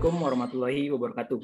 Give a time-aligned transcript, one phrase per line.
[0.00, 1.40] Assalamualaikum warahmatullahi wabarakatuh.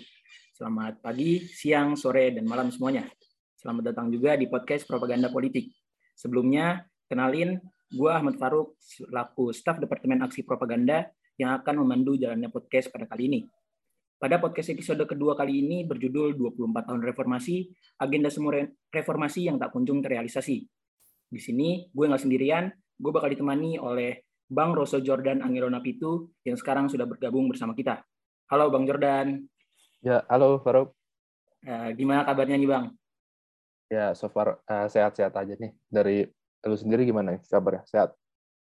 [0.57, 3.05] Selamat pagi, siang, sore, dan malam semuanya.
[3.53, 5.77] Selamat datang juga di podcast Propaganda Politik.
[6.17, 7.61] Sebelumnya, kenalin,
[7.93, 11.05] gue Ahmad Faruk, selaku staf Departemen Aksi Propaganda
[11.37, 13.41] yang akan memandu jalannya podcast pada kali ini.
[14.17, 17.69] Pada podcast episode kedua kali ini berjudul 24 tahun reformasi,
[18.01, 20.65] agenda semua reformasi yang tak kunjung terrealisasi.
[21.29, 26.57] Di sini, gue nggak sendirian, gue bakal ditemani oleh Bang Rosso Jordan Angirona Pitu yang
[26.57, 28.01] sekarang sudah bergabung bersama kita.
[28.47, 29.43] Halo Bang Jordan.
[30.07, 30.95] Ya, halo Faruk.
[31.67, 32.95] Uh, gimana kabarnya nih Bang?
[33.91, 35.75] Ya, so far uh, sehat-sehat aja nih.
[35.91, 36.31] Dari
[36.63, 37.83] lu sendiri gimana nih kabarnya?
[37.91, 38.15] Sehat?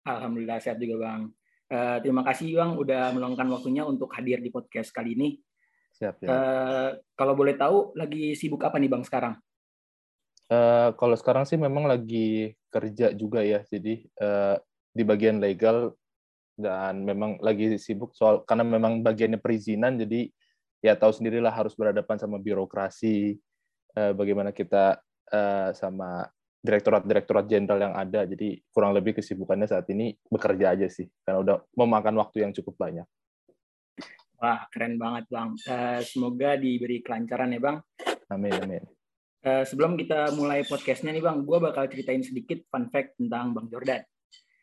[0.04, 1.32] Alhamdulillah sehat juga Bang.
[1.72, 5.40] Uh, terima kasih Bang udah meluangkan waktunya untuk hadir di podcast kali ini.
[5.96, 6.28] Siap ya.
[6.28, 9.40] Uh, kalau boleh tahu lagi sibuk apa nih Bang sekarang?
[10.52, 13.64] Uh, kalau sekarang sih memang lagi kerja juga ya.
[13.64, 14.60] Jadi uh,
[14.92, 15.96] di bagian legal
[16.60, 20.28] dan memang lagi sibuk soal karena memang bagiannya perizinan jadi
[20.84, 23.40] ya tahu sendirilah harus berhadapan sama birokrasi
[23.96, 25.00] eh, bagaimana kita
[25.32, 26.28] eh, sama
[26.60, 31.56] direktorat-direktorat jenderal yang ada jadi kurang lebih kesibukannya saat ini bekerja aja sih karena udah
[31.80, 33.08] memakan waktu yang cukup banyak.
[34.40, 35.56] Wah keren banget bang.
[35.68, 37.78] Uh, semoga diberi kelancaran ya bang.
[38.32, 38.84] Amin amin.
[39.40, 43.68] Uh, sebelum kita mulai podcastnya nih bang, gue bakal ceritain sedikit fun fact tentang bang
[43.72, 44.02] Jordan.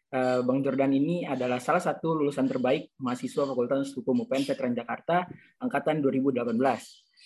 [0.06, 5.26] Eh, Bang Jordan ini adalah salah satu lulusan terbaik mahasiswa Fakultas Hukum UPN Veteran Jakarta
[5.58, 6.46] angkatan 2018.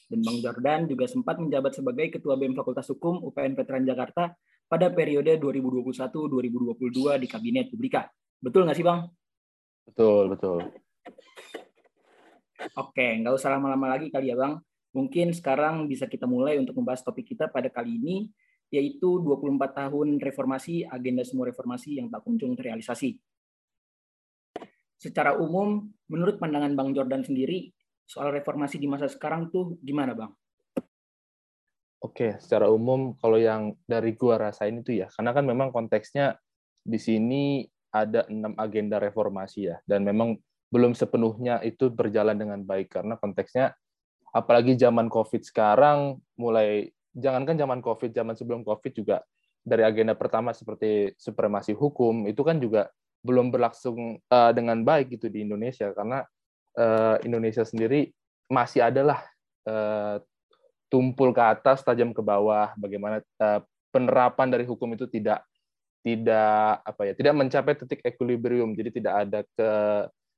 [0.09, 4.33] Dan Bang Jordan juga sempat menjabat sebagai Ketua BEM Fakultas Hukum UPN Veteran Jakarta
[4.65, 8.09] pada periode 2021-2022 di Kabinet Publika.
[8.41, 9.13] Betul nggak sih Bang?
[9.85, 10.59] Betul, betul.
[12.81, 14.57] Oke, nggak usah lama-lama lagi kali ya Bang.
[14.97, 18.17] Mungkin sekarang bisa kita mulai untuk membahas topik kita pada kali ini,
[18.71, 23.19] yaitu 24 tahun reformasi, agenda semua reformasi yang tak kunjung terrealisasi.
[24.95, 27.75] Secara umum, menurut pandangan Bang Jordan sendiri,
[28.07, 30.33] soal reformasi di masa sekarang tuh gimana Bang?
[32.01, 36.39] Oke, secara umum kalau yang dari gua rasain itu ya, karena kan memang konteksnya
[36.81, 40.39] di sini ada enam agenda reformasi ya, dan memang
[40.71, 43.75] belum sepenuhnya itu berjalan dengan baik karena konteksnya
[44.31, 49.23] apalagi zaman COVID sekarang mulai jangankan zaman COVID, zaman sebelum COVID juga
[49.61, 52.89] dari agenda pertama seperti supremasi hukum itu kan juga
[53.21, 55.93] belum berlangsung uh, dengan baik gitu di Indonesia.
[55.93, 56.25] Karena
[56.81, 58.09] uh, Indonesia sendiri
[58.49, 59.21] masih adalah
[59.69, 60.17] uh,
[60.89, 62.73] tumpul ke atas tajam ke bawah.
[62.81, 63.61] Bagaimana uh,
[63.93, 65.45] penerapan dari hukum itu tidak
[66.01, 68.73] tidak apa ya tidak mencapai titik equilibrium.
[68.73, 69.71] Jadi tidak ada ke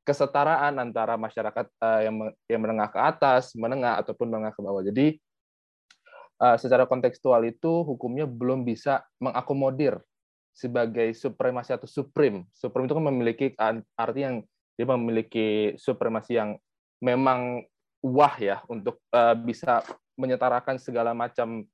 [0.03, 2.15] kesetaraan antara masyarakat uh, yang
[2.51, 4.83] yang menengah ke atas menengah ataupun menengah ke bawah.
[4.83, 5.22] Jadi
[6.43, 10.03] uh, secara kontekstual itu hukumnya belum bisa mengakomodir
[10.53, 12.45] sebagai supremasi atau supreme.
[12.53, 13.47] Supreme itu kan memiliki
[13.97, 14.37] arti yang
[14.77, 16.59] dia memiliki supremasi yang
[17.01, 17.63] memang
[18.03, 19.81] wah ya untuk uh, bisa
[20.19, 21.65] menyetarakan segala macam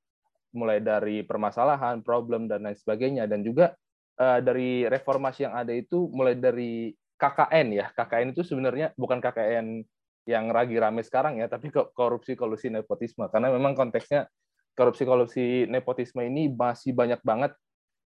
[0.55, 3.75] mulai dari permasalahan, problem dan lain sebagainya dan juga
[4.17, 7.85] uh, dari reformasi yang ada itu mulai dari KKN ya.
[7.93, 9.83] KKN itu sebenarnya bukan KKN
[10.29, 14.29] yang lagi rame sekarang ya, tapi korupsi kolusi nepotisme karena memang konteksnya
[14.77, 17.51] korupsi-korupsi nepotisme ini masih banyak banget.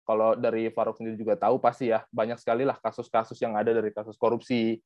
[0.01, 3.93] Kalau dari Faruk sendiri juga tahu pasti ya banyak sekali lah kasus-kasus yang ada dari
[3.93, 4.81] kasus korupsi.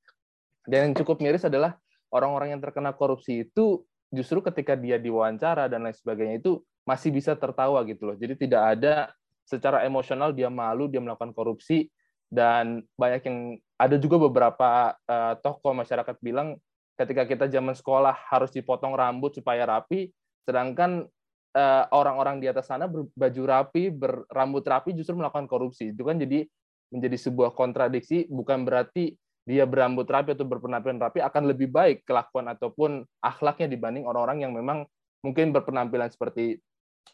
[0.66, 1.78] Dan yang cukup miris adalah
[2.12, 7.34] orang-orang yang terkena korupsi itu justru ketika dia diwawancara dan lain sebagainya itu masih bisa
[7.34, 8.18] tertawa gitu loh.
[8.18, 9.10] Jadi tidak ada
[9.46, 11.90] secara emosional dia malu dia melakukan korupsi
[12.30, 13.40] dan banyak yang
[13.78, 16.58] ada juga beberapa uh, tokoh masyarakat bilang
[16.98, 20.10] ketika kita zaman sekolah harus dipotong rambut supaya rapi
[20.48, 21.06] sedangkan
[21.56, 25.96] Eh, orang-orang di atas sana berbaju rapi, berambut rapi justru melakukan korupsi.
[25.96, 26.44] Itu kan jadi
[26.92, 29.16] menjadi sebuah kontradiksi, bukan berarti
[29.48, 34.52] dia berambut rapi atau berpenampilan rapi akan lebih baik kelakuan ataupun akhlaknya dibanding orang-orang yang
[34.52, 34.84] memang
[35.24, 36.60] mungkin berpenampilan seperti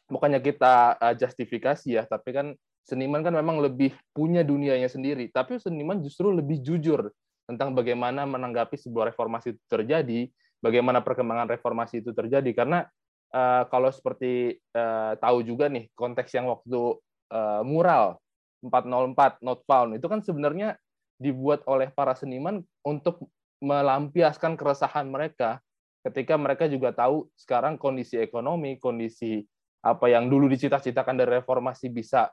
[0.10, 5.62] bukannya kita eh, justifikasi ya, tapi kan seniman kan memang lebih punya dunianya sendiri, tapi
[5.62, 7.14] seniman justru lebih jujur
[7.46, 10.34] tentang bagaimana menanggapi sebuah reformasi itu terjadi,
[10.66, 12.90] bagaimana perkembangan reformasi itu terjadi karena
[13.34, 17.00] uh, kalau seperti uh, tahu juga nih konteks yang waktu
[17.32, 18.20] uh, mural
[18.64, 20.78] 404 not found itu kan sebenarnya
[21.18, 23.30] dibuat oleh para seniman untuk
[23.62, 25.62] melampiaskan keresahan mereka
[26.02, 29.46] ketika mereka juga tahu sekarang kondisi ekonomi, kondisi
[29.82, 32.30] apa yang dulu dicita-citakan dari reformasi bisa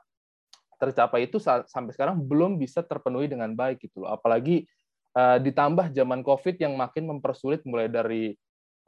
[0.79, 4.17] tercapai itu sampai sekarang belum bisa terpenuhi dengan baik gitu loh.
[4.17, 4.65] Apalagi
[5.17, 8.33] uh, ditambah zaman Covid yang makin mempersulit mulai dari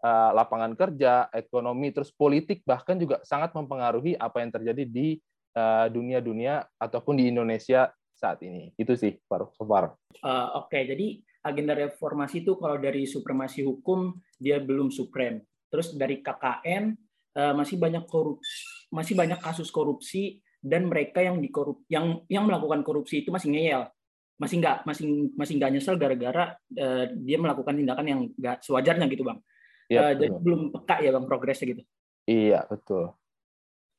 [0.09, 5.21] lapangan kerja, ekonomi, terus politik bahkan juga sangat mempengaruhi apa yang terjadi di
[5.53, 8.73] eh, dunia-dunia ataupun di Indonesia saat ini.
[8.77, 9.53] Itu sih, Faruk.
[9.57, 9.93] So far.
[10.21, 10.83] Uh, Oke, okay.
[10.89, 11.07] jadi
[11.41, 15.41] agenda reformasi itu kalau dari supremasi hukum dia belum suprem.
[15.69, 16.93] Terus dari KKN
[17.37, 18.43] uh, masih banyak korup
[18.91, 23.87] masih banyak kasus korupsi dan mereka yang dikorup yang yang melakukan korupsi itu masih ngeyel
[24.37, 29.23] masih nggak masih masih nggak nyesel gara-gara uh, dia melakukan tindakan yang nggak sewajarnya gitu
[29.25, 29.39] bang
[29.91, 31.83] ya, uh, jadi belum peka ya bang progresnya gitu?
[32.23, 33.11] Iya betul.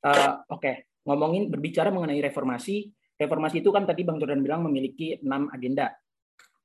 [0.03, 0.61] Uh, oke.
[0.63, 0.89] Okay.
[1.03, 2.87] ngomongin berbicara mengenai reformasi
[3.19, 5.93] reformasi itu kan tadi bang Jordan bilang memiliki enam agenda.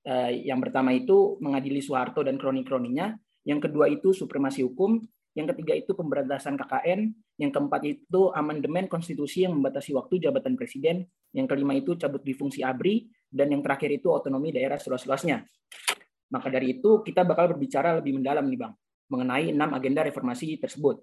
[0.07, 3.11] Uh, yang pertama itu mengadili Soeharto dan kroni-kroninya
[3.47, 4.99] yang kedua itu supremasi hukum.
[5.31, 11.05] Yang ketiga itu pemberantasan KKN, yang keempat itu amandemen konstitusi yang membatasi waktu jabatan presiden,
[11.31, 15.45] yang kelima itu cabut di fungsi ABRI, dan yang terakhir itu otonomi daerah seluas-luasnya.
[16.33, 18.73] Maka dari itu kita bakal berbicara lebih mendalam nih Bang,
[19.07, 20.99] mengenai enam agenda reformasi tersebut.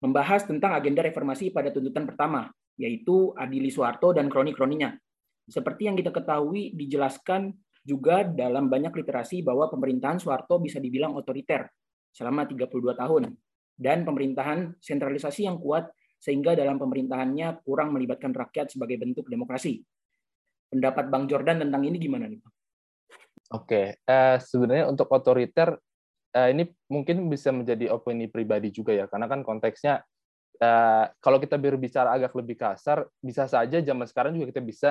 [0.00, 2.48] Membahas tentang agenda reformasi pada tuntutan pertama,
[2.80, 4.96] yaitu adili Soeharto dan kroni-kroninya.
[5.44, 7.52] Seperti yang kita ketahui dijelaskan
[7.84, 11.68] juga dalam banyak literasi bahwa pemerintahan Soeharto bisa dibilang otoriter
[12.12, 13.22] selama 32 tahun
[13.80, 15.88] dan pemerintahan sentralisasi yang kuat
[16.20, 19.80] sehingga dalam pemerintahannya kurang melibatkan rakyat sebagai bentuk demokrasi.
[20.68, 22.54] Pendapat Bang Jordan tentang ini gimana nih, Bang?
[23.50, 25.74] Oke, uh, sebenarnya untuk otoriter
[26.36, 30.02] uh, ini mungkin bisa menjadi opini pribadi juga ya, karena kan konteksnya
[30.62, 34.90] uh, kalau kita berbicara agak lebih kasar, bisa saja zaman sekarang juga kita bisa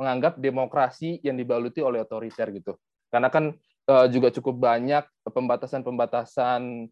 [0.00, 2.78] menganggap demokrasi yang dibaluti oleh otoriter gitu.
[3.12, 3.52] Karena kan
[3.90, 6.88] uh, juga cukup banyak pembatasan-pembatasan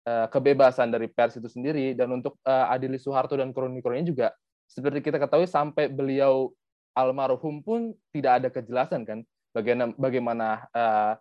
[0.00, 4.28] Eh, kebebasan dari pers itu sendiri dan untuk uh, Adili Soeharto dan kroni-kroninya juga
[4.64, 6.56] seperti kita ketahui sampai beliau
[6.96, 9.20] almarhum pun tidak ada kejelasan kan
[9.52, 11.20] bagaimana bagaimana uh,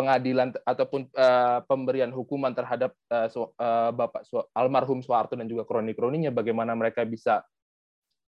[0.00, 5.68] pengadilan ataupun uh, pemberian hukuman terhadap uh, so, uh, Bapak so, almarhum Soeharto dan juga
[5.68, 7.44] kroni-kroninya bagaimana mereka bisa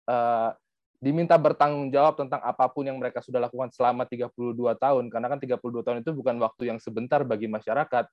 [0.09, 0.57] uh,
[0.99, 4.35] diminta bertanggung jawab tentang apa pun yang mereka sudah lakukan selama 32
[4.81, 5.05] tahun.
[5.13, 8.09] Karena kan 32 tahun itu bukan waktu yang sebentar bagi masyarakat.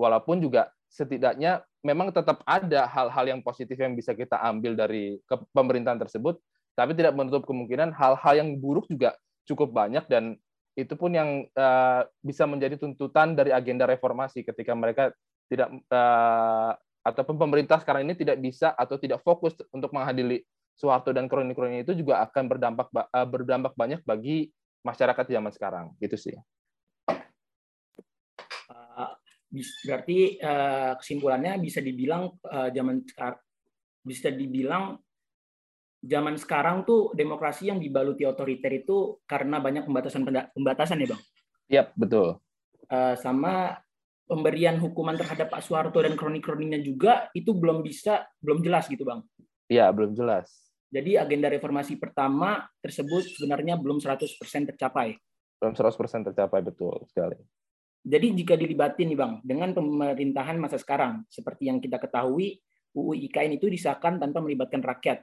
[0.00, 5.20] Walaupun juga setidaknya memang tetap ada hal-hal yang positif yang bisa kita ambil dari
[5.52, 6.40] pemerintahan tersebut,
[6.72, 9.12] tapi tidak menutup kemungkinan hal-hal yang buruk juga
[9.44, 10.40] cukup banyak dan
[10.72, 15.12] itu pun yang uh, bisa menjadi tuntutan dari agenda reformasi ketika mereka
[15.52, 16.72] tidak uh,
[17.04, 20.40] ataupun pemerintah sekarang ini tidak bisa atau tidak fokus untuk menghadiri
[20.72, 24.48] Soeharto dan kroni-kroni itu juga akan berdampak uh, berdampak banyak bagi
[24.80, 25.86] masyarakat zaman sekarang.
[26.00, 26.36] Gitu sih.
[29.84, 30.40] Berarti
[30.96, 33.04] kesimpulannya bisa dibilang uh, zaman
[34.00, 34.96] bisa dibilang
[36.02, 41.22] zaman sekarang tuh demokrasi yang dibaluti otoriter itu karena banyak pembatasan pembatasan ya bang.
[41.70, 42.42] Iya betul.
[42.90, 43.78] Uh, sama
[44.26, 49.22] pemberian hukuman terhadap Pak Soeharto dan kroni-kroninya juga itu belum bisa belum jelas gitu bang.
[49.70, 50.50] Iya belum jelas.
[50.92, 54.28] Jadi agenda reformasi pertama tersebut sebenarnya belum 100%
[54.74, 55.16] tercapai.
[55.56, 57.40] Belum 100% tercapai betul sekali.
[58.02, 62.58] Jadi jika dilibatin nih Bang, dengan pemerintahan masa sekarang, seperti yang kita ketahui,
[62.92, 65.22] UU IKN itu disahkan tanpa melibatkan rakyat.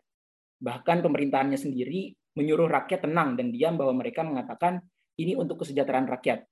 [0.59, 4.83] Bahkan pemerintahannya sendiri menyuruh rakyat tenang dan diam bahwa mereka mengatakan
[5.19, 6.47] ini untuk kesejahteraan rakyat.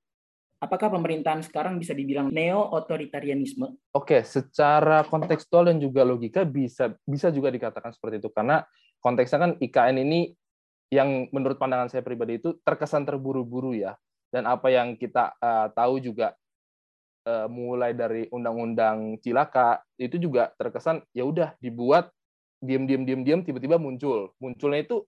[0.57, 3.77] Apakah pemerintahan sekarang bisa dibilang neo-otoritarianisme?
[3.93, 8.65] Oke, secara kontekstual dan juga logika bisa bisa juga dikatakan seperti itu karena
[8.97, 10.33] konteksnya kan IKN ini
[10.89, 13.93] yang menurut pandangan saya pribadi itu terkesan terburu-buru ya
[14.31, 16.33] dan apa yang kita uh, tahu juga
[17.27, 22.09] uh, mulai dari undang-undang cilaka itu juga terkesan ya udah dibuat
[22.61, 24.33] diam-diam diam-diam tiba-tiba muncul.
[24.41, 25.05] Munculnya itu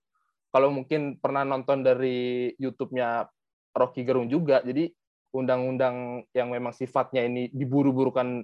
[0.50, 3.30] kalau mungkin pernah nonton dari YouTube-nya
[3.78, 4.90] Rocky Gerung juga jadi
[5.30, 8.42] undang-undang yang memang sifatnya ini diburu-burukan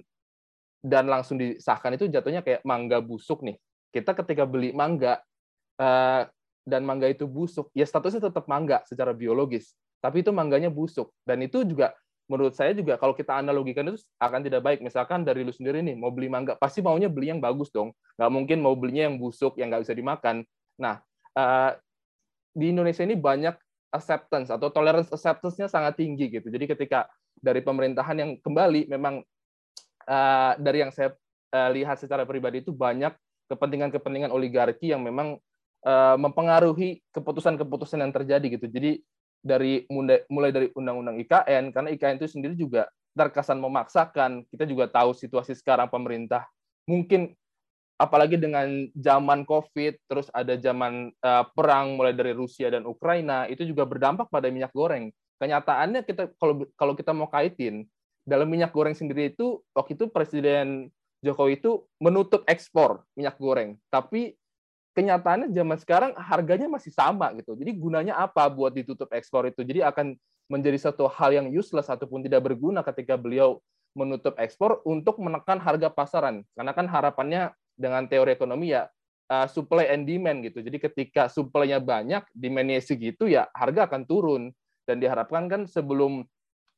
[0.86, 3.58] dan langsung disahkan itu jatuhnya kayak mangga busuk nih.
[3.90, 5.18] Kita ketika beli mangga
[5.82, 6.22] uh,
[6.62, 9.74] dan mangga itu busuk ya statusnya tetap mangga secara biologis
[10.06, 11.10] tapi itu mangganya busuk.
[11.26, 11.90] Dan itu juga
[12.26, 14.78] menurut saya juga kalau kita analogikan itu akan tidak baik.
[14.82, 17.94] Misalkan dari lu sendiri nih mau beli mangga pasti maunya beli yang bagus dong.
[18.18, 20.42] Nggak mungkin mau belinya yang busuk yang nggak bisa dimakan.
[20.78, 21.00] Nah
[21.38, 21.70] uh,
[22.56, 23.54] di Indonesia ini banyak
[23.94, 26.50] acceptance atau tolerance acceptance-nya sangat tinggi gitu.
[26.50, 27.06] Jadi ketika
[27.38, 29.22] dari pemerintahan yang kembali memang
[30.08, 31.14] uh, dari yang saya
[31.54, 33.14] uh, lihat secara pribadi itu banyak
[33.46, 35.38] kepentingan-kepentingan oligarki yang memang
[35.86, 38.66] uh, mempengaruhi keputusan-keputusan yang terjadi gitu.
[38.66, 39.04] Jadi
[39.46, 39.86] dari
[40.26, 44.44] mulai dari undang-undang IKN karena IKN itu sendiri juga terkesan memaksakan.
[44.50, 46.44] Kita juga tahu situasi sekarang pemerintah
[46.90, 47.34] mungkin
[47.96, 53.64] apalagi dengan zaman Covid, terus ada zaman uh, perang mulai dari Rusia dan Ukraina, itu
[53.64, 55.10] juga berdampak pada minyak goreng.
[55.40, 57.84] Kenyataannya kita kalau kalau kita mau kaitin
[58.24, 60.88] dalam minyak goreng sendiri itu waktu itu Presiden
[61.24, 64.36] Jokowi itu menutup ekspor minyak goreng, tapi
[64.96, 67.52] kenyataannya zaman sekarang harganya masih sama gitu.
[67.52, 69.60] Jadi gunanya apa buat ditutup ekspor itu?
[69.60, 70.16] Jadi akan
[70.48, 73.60] menjadi satu hal yang useless ataupun tidak berguna ketika beliau
[73.92, 76.40] menutup ekspor untuk menekan harga pasaran.
[76.56, 78.88] Karena kan harapannya dengan teori ekonomi ya
[79.28, 80.64] uh, supply and demand gitu.
[80.64, 84.42] Jadi ketika supply-nya banyak, demand-nya segitu ya harga akan turun.
[84.86, 86.22] Dan diharapkan kan sebelum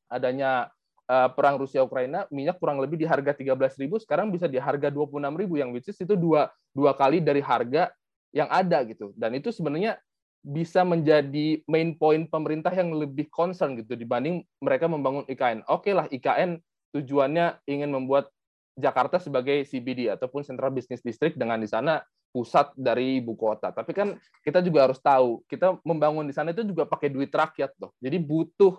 [0.08, 0.72] adanya
[1.08, 5.60] uh, perang Rusia Ukraina minyak kurang lebih di harga 13.000 sekarang bisa di harga 26.000
[5.60, 7.92] yang which is itu dua dua kali dari harga
[8.32, 9.12] yang ada gitu.
[9.16, 10.00] Dan itu sebenarnya
[10.44, 15.66] bisa menjadi main point pemerintah yang lebih concern gitu dibanding mereka membangun IKN.
[15.66, 16.62] Oke lah IKN
[16.94, 18.30] tujuannya ingin membuat
[18.78, 21.98] Jakarta sebagai CBD ataupun Central Business District dengan di sana
[22.30, 23.74] pusat dari ibu kota.
[23.74, 24.14] Tapi kan
[24.46, 27.90] kita juga harus tahu, kita membangun di sana itu juga pakai duit rakyat loh.
[27.98, 28.78] Jadi butuh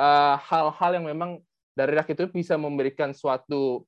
[0.00, 1.30] eh, hal-hal uh, yang memang
[1.76, 3.84] dari rakyat itu bisa memberikan suatu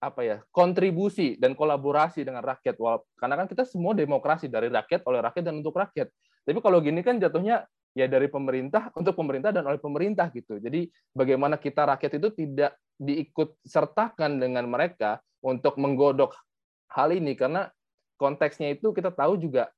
[0.00, 2.80] apa ya kontribusi dan kolaborasi dengan rakyat.
[3.20, 6.08] Karena kan kita semua demokrasi dari rakyat oleh rakyat dan untuk rakyat.
[6.40, 10.56] Tapi kalau gini kan jatuhnya ya dari pemerintah untuk pemerintah dan oleh pemerintah gitu.
[10.56, 16.32] Jadi bagaimana kita rakyat itu tidak diikut sertakan dengan mereka untuk menggodok
[16.96, 17.36] hal ini.
[17.36, 17.68] Karena
[18.16, 19.68] konteksnya itu kita tahu juga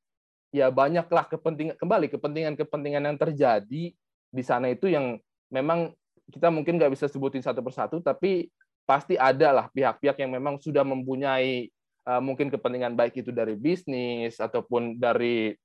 [0.54, 3.84] ya banyaklah kepentingan kembali kepentingan-kepentingan yang terjadi
[4.32, 5.16] di sana itu yang
[5.48, 5.96] memang
[6.28, 8.52] kita mungkin nggak bisa sebutin satu persatu tapi
[8.92, 11.72] pasti ada lah pihak-pihak yang memang sudah mempunyai
[12.04, 15.56] uh, mungkin kepentingan baik itu dari bisnis ataupun dari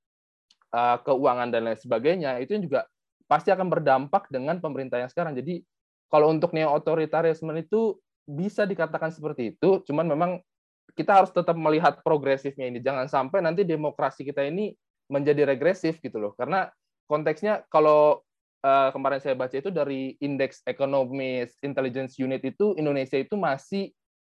[0.72, 2.88] uh, keuangan dan lain sebagainya itu juga
[3.28, 5.36] pasti akan berdampak dengan pemerintah yang sekarang.
[5.36, 5.60] Jadi
[6.08, 10.30] kalau untuk neo otoritarisme itu bisa dikatakan seperti itu, cuman memang
[10.96, 12.80] kita harus tetap melihat progresifnya ini.
[12.80, 14.72] Jangan sampai nanti demokrasi kita ini
[15.12, 16.32] menjadi regresif gitu loh.
[16.32, 16.64] Karena
[17.04, 18.24] konteksnya kalau
[18.62, 23.90] uh, kemarin saya baca itu dari Indeks Economist Intelligence Unit itu Indonesia itu masih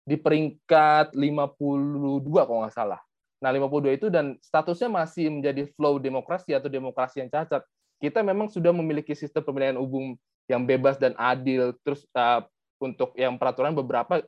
[0.03, 2.99] di peringkat 52 kalau nggak salah.
[3.39, 7.63] Nah, 52 itu dan statusnya masih menjadi flow demokrasi atau demokrasi yang cacat.
[7.99, 10.15] Kita memang sudah memiliki sistem pemilihan umum
[10.49, 12.43] yang bebas dan adil, terus uh,
[12.81, 14.23] untuk yang peraturan beberapa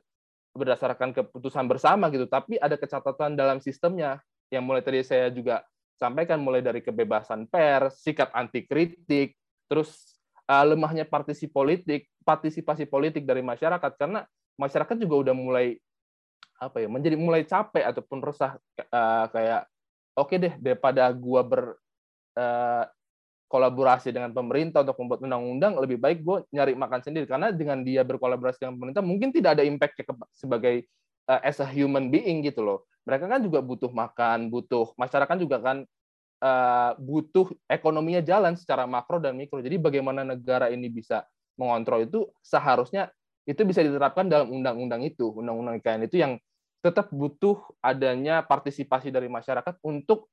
[0.52, 4.20] berdasarkan keputusan bersama gitu, tapi ada kecatatan dalam sistemnya
[4.52, 5.64] yang mulai tadi saya juga
[5.96, 9.32] sampaikan mulai dari kebebasan pers, sikap anti kritik,
[9.72, 14.28] terus uh, lemahnya partisipasi politik, partisipasi politik dari masyarakat karena
[14.60, 15.80] masyarakat juga udah mulai
[16.60, 18.60] apa ya menjadi mulai capek ataupun resah
[18.92, 19.64] uh, kayak
[20.12, 21.62] oke okay deh daripada gua ber
[22.36, 22.84] uh,
[23.52, 27.28] kolaborasi dengan pemerintah untuk membuat undang-undang lebih baik gue nyari makan sendiri.
[27.28, 30.00] Karena dengan dia berkolaborasi dengan pemerintah mungkin tidak ada impact
[30.32, 30.88] sebagai
[31.28, 32.88] uh, as a human being gitu loh.
[33.04, 35.84] Mereka kan juga butuh makan butuh masyarakat juga kan
[36.42, 39.62] uh, butuh ekonominya jalan secara makro dan mikro.
[39.62, 41.22] Jadi bagaimana negara ini bisa
[41.54, 43.08] mengontrol itu seharusnya
[43.46, 46.38] itu bisa diterapkan dalam undang-undang itu, undang-undang IKN itu yang
[46.82, 50.26] tetap butuh adanya partisipasi dari masyarakat untuk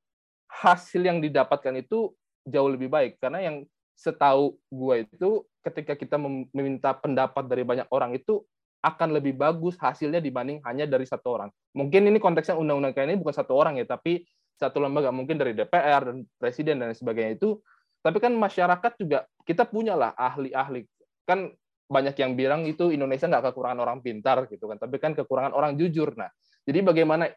[0.49, 2.09] hasil yang didapatkan itu
[2.49, 3.55] jauh lebih baik karena yang
[3.93, 8.41] setahu gue itu ketika kita meminta pendapat dari banyak orang itu
[8.79, 11.49] akan lebih bagus hasilnya dibanding hanya dari satu orang.
[11.75, 14.23] Mungkin ini konteksnya undang-undang IKN ini bukan satu orang ya, tapi
[14.59, 17.55] satu lembaga mungkin dari DPR dan presiden dan sebagainya itu.
[18.03, 20.83] Tapi kan masyarakat juga kita punya lah ahli-ahli.
[21.23, 21.55] Kan
[21.89, 25.79] banyak yang bilang itu Indonesia nggak kekurangan orang pintar gitu kan tapi kan kekurangan orang
[25.79, 26.13] jujur.
[26.13, 26.29] Nah
[26.67, 27.31] jadi bagaimana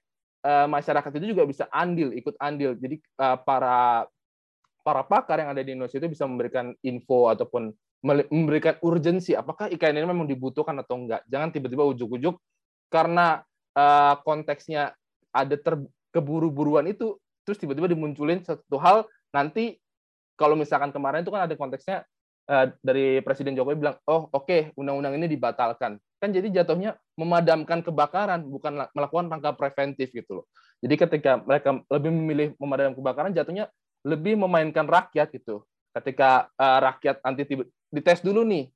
[0.44, 2.76] uh, masyarakat itu juga bisa andil ikut andil.
[2.76, 4.04] Jadi uh, para
[4.82, 7.70] para pakar yang ada di Indonesia itu bisa memberikan info ataupun
[8.02, 12.34] memberikan urgensi apakah IKN ini memang dibutuhkan atau enggak jangan tiba-tiba ujuk-ujuk
[12.90, 13.46] karena
[13.78, 14.90] uh, konteksnya
[15.30, 15.78] ada ter,
[16.12, 19.80] keburu-buruan itu terus tiba-tiba dimunculin satu hal nanti
[20.38, 22.06] kalau misalkan kemarin itu kan ada konteksnya
[22.48, 25.98] uh, dari Presiden Jokowi bilang oh oke okay, undang-undang ini dibatalkan.
[26.22, 30.46] Kan jadi jatuhnya memadamkan kebakaran bukan melakukan langkah preventif gitu loh.
[30.82, 33.66] Jadi ketika mereka lebih memilih memadamkan kebakaran jatuhnya
[34.06, 35.62] lebih memainkan rakyat gitu.
[35.92, 37.42] Ketika uh, rakyat nanti
[37.92, 38.70] dites dulu nih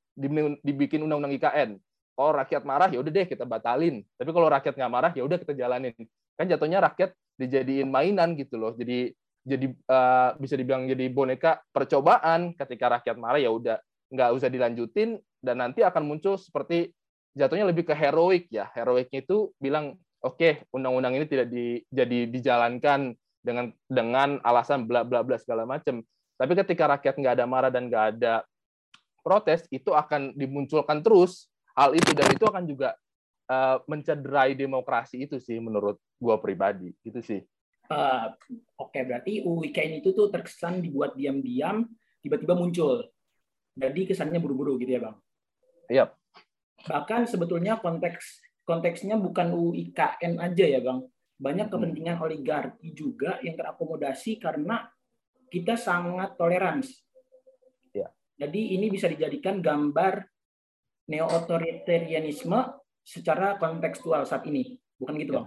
[0.64, 1.71] dibikin undang-undang IKN
[2.16, 4.00] kalau rakyat marah ya udah deh kita batalin.
[4.16, 5.93] Tapi kalau rakyat nggak marah ya udah kita jalanin.
[6.37, 8.73] Kan jatuhnya rakyat dijadiin mainan gitu loh.
[8.76, 9.12] Jadi
[9.47, 13.78] jadi uh, bisa dibilang jadi boneka percobaan ketika rakyat marah ya udah
[14.11, 16.90] nggak usah dilanjutin dan nanti akan muncul seperti
[17.38, 18.66] jatuhnya lebih ke heroik ya.
[18.75, 25.07] Heroiknya itu bilang oke okay, undang-undang ini tidak di, jadi dijalankan dengan dengan alasan bla
[25.07, 26.02] bla bla segala macam.
[26.37, 28.43] Tapi ketika rakyat nggak ada marah dan nggak ada
[29.23, 32.95] protes itu akan dimunculkan terus hal itu dan itu akan juga
[33.50, 37.40] uh, mencederai demokrasi itu sih menurut gua pribadi itu sih.
[37.87, 38.35] Uh,
[38.82, 41.87] Oke okay, berarti UIKN itu tuh terkesan dibuat diam-diam
[42.18, 43.06] tiba-tiba muncul.
[43.76, 45.16] Jadi kesannya buru-buru gitu ya bang?
[45.87, 46.04] Iya.
[46.88, 51.06] Bahkan sebetulnya konteks konteksnya bukan UIKN aja ya bang,
[51.38, 54.88] banyak kepentingan oligarki juga yang terakomodasi karena
[55.46, 56.99] kita sangat toleransi.
[57.94, 58.11] Ya.
[58.35, 60.26] Jadi ini bisa dijadikan gambar
[61.06, 64.75] neo-otoritarianisme secara kontekstual saat ini.
[64.99, 65.46] Bukan gitu, ya.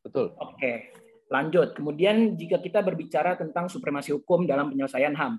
[0.00, 0.32] Betul.
[0.40, 0.96] Oke,
[1.28, 1.76] lanjut.
[1.76, 5.36] Kemudian jika kita berbicara tentang supremasi hukum dalam penyelesaian HAM,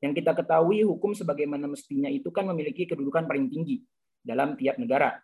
[0.00, 3.84] yang kita ketahui hukum sebagaimana mestinya itu kan memiliki kedudukan paling tinggi
[4.24, 5.20] dalam tiap negara.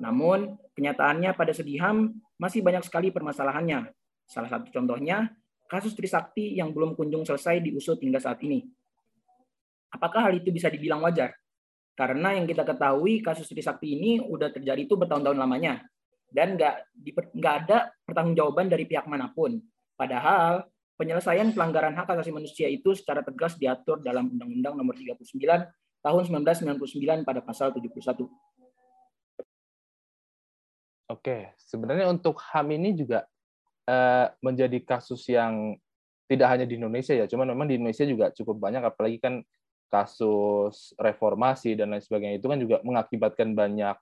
[0.00, 3.88] Namun, kenyataannya pada segi HAM masih banyak sekali permasalahannya.
[4.28, 5.32] Salah satu contohnya,
[5.68, 8.64] kasus Trisakti yang belum kunjung selesai diusut hingga saat ini.
[9.90, 11.32] Apakah hal itu bisa dibilang wajar?
[11.96, 15.89] Karena yang kita ketahui kasus Trisakti ini udah terjadi itu bertahun-tahun lamanya
[16.30, 16.74] dan nggak
[17.34, 19.58] nggak ada pertanggungjawaban dari pihak mana pun.
[19.98, 20.64] Padahal
[20.96, 25.24] penyelesaian pelanggaran hak asasi manusia itu secara tegas diatur dalam Undang-Undang Nomor 39
[26.00, 28.24] Tahun 1999 pada pasal 71.
[31.12, 33.28] Oke, sebenarnya untuk HAM ini juga
[33.84, 35.76] uh, menjadi kasus yang
[36.24, 39.44] tidak hanya di Indonesia ya, cuman memang di Indonesia juga cukup banyak, apalagi kan
[39.90, 43.98] kasus reformasi dan lain sebagainya itu kan juga mengakibatkan banyak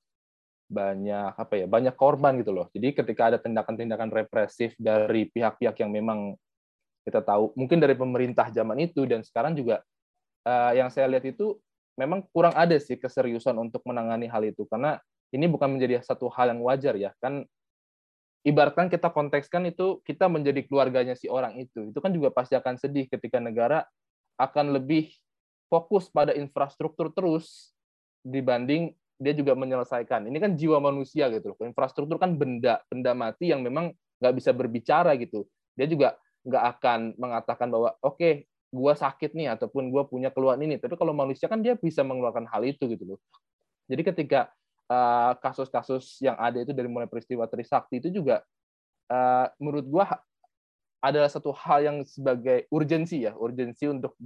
[0.69, 2.69] banyak apa ya banyak korban gitu loh.
[2.77, 6.37] Jadi ketika ada tindakan-tindakan represif dari pihak-pihak yang memang
[7.09, 9.81] kita tahu mungkin dari pemerintah zaman itu dan sekarang juga
[10.45, 11.57] uh, yang saya lihat itu
[11.97, 14.69] memang kurang ada sih keseriusan untuk menangani hal itu.
[14.69, 15.01] Karena
[15.33, 17.17] ini bukan menjadi satu hal yang wajar ya.
[17.17, 17.49] Kan
[18.45, 21.89] ibaratkan kita kontekskan itu kita menjadi keluarganya si orang itu.
[21.89, 23.89] Itu kan juga pasti akan sedih ketika negara
[24.37, 25.11] akan lebih
[25.73, 27.73] fokus pada infrastruktur terus
[28.25, 30.31] dibanding dia juga menyelesaikan.
[30.31, 31.59] Ini kan jiwa manusia gitu loh.
[31.67, 33.91] Infrastruktur kan benda benda mati yang memang
[34.23, 35.47] nggak bisa berbicara gitu.
[35.75, 36.15] Dia juga
[36.47, 38.33] nggak akan mengatakan bahwa oke okay,
[38.71, 40.79] gua sakit nih ataupun gua punya keluhan ini.
[40.79, 43.21] Tapi kalau manusia kan dia bisa mengeluarkan hal itu gitu loh.
[43.89, 44.53] Jadi ketika
[44.89, 48.41] Eh, kasus-kasus yang ada itu dari mulai peristiwa Trisakti itu juga
[49.13, 50.17] uh, menurut gua
[51.05, 54.17] adalah satu hal yang sebagai urgensi ya, urgensi untuk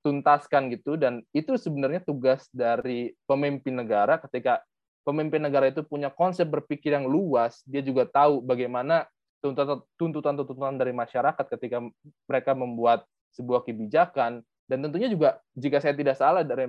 [0.00, 4.16] dituntaskan gitu dan itu sebenarnya tugas dari pemimpin negara.
[4.16, 4.64] Ketika
[5.04, 9.04] pemimpin negara itu punya konsep berpikir yang luas, dia juga tahu bagaimana
[10.00, 11.84] tuntutan-tuntutan dari masyarakat ketika
[12.24, 13.04] mereka membuat
[13.36, 14.40] sebuah kebijakan.
[14.64, 16.64] Dan tentunya juga jika saya tidak salah dari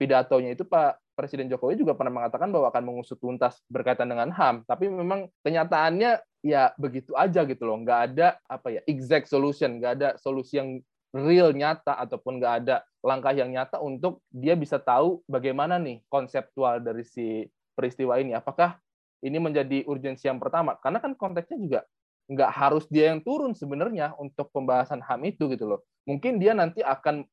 [0.00, 4.62] pidatonya itu Pak Presiden Jokowi juga pernah mengatakan bahwa akan mengusut tuntas berkaitan dengan HAM,
[4.64, 9.92] tapi memang kenyataannya ya begitu aja gitu loh, nggak ada apa ya exact solution, nggak
[9.98, 10.78] ada solusi yang
[11.14, 16.82] real nyata ataupun nggak ada langkah yang nyata untuk dia bisa tahu bagaimana nih konseptual
[16.84, 18.36] dari si peristiwa ini.
[18.36, 18.76] Apakah
[19.24, 20.76] ini menjadi urgensi yang pertama?
[20.78, 21.80] Karena kan konteksnya juga
[22.28, 25.80] nggak harus dia yang turun sebenarnya untuk pembahasan HAM itu gitu loh.
[26.04, 27.24] Mungkin dia nanti akan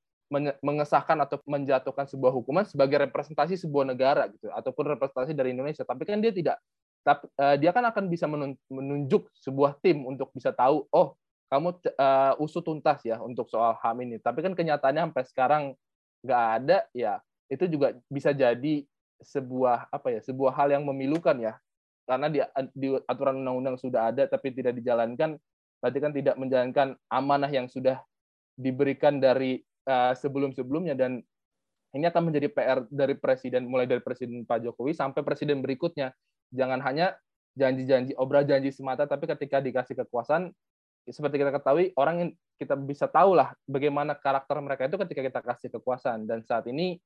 [0.62, 6.02] mengesahkan atau menjatuhkan sebuah hukuman sebagai representasi sebuah negara gitu ataupun representasi dari Indonesia tapi
[6.02, 6.58] kan dia tidak
[7.06, 8.26] tapi uh, dia kan akan bisa
[8.66, 11.14] menunjuk sebuah tim untuk bisa tahu oh
[11.50, 14.18] kamu uh, usut tuntas ya untuk soal HAM ini.
[14.18, 15.64] Tapi kan kenyataannya sampai sekarang
[16.26, 18.82] nggak ada ya itu juga bisa jadi
[19.22, 21.54] sebuah apa ya sebuah hal yang memilukan ya.
[22.06, 22.38] Karena di,
[22.78, 25.38] di aturan undang-undang sudah ada tapi tidak dijalankan
[25.82, 28.02] berarti kan tidak menjalankan amanah yang sudah
[28.58, 30.98] diberikan dari uh, sebelum-sebelumnya.
[30.98, 31.22] Dan
[31.94, 36.10] ini akan menjadi PR dari presiden mulai dari presiden Pak Jokowi sampai presiden berikutnya.
[36.54, 37.14] Jangan hanya
[37.56, 40.52] janji-janji obra janji semata tapi ketika dikasih kekuasaan
[41.06, 45.40] seperti kita ketahui orang yang kita bisa tahu lah bagaimana karakter mereka itu ketika kita
[45.44, 46.98] kasih kekuasaan dan saat ini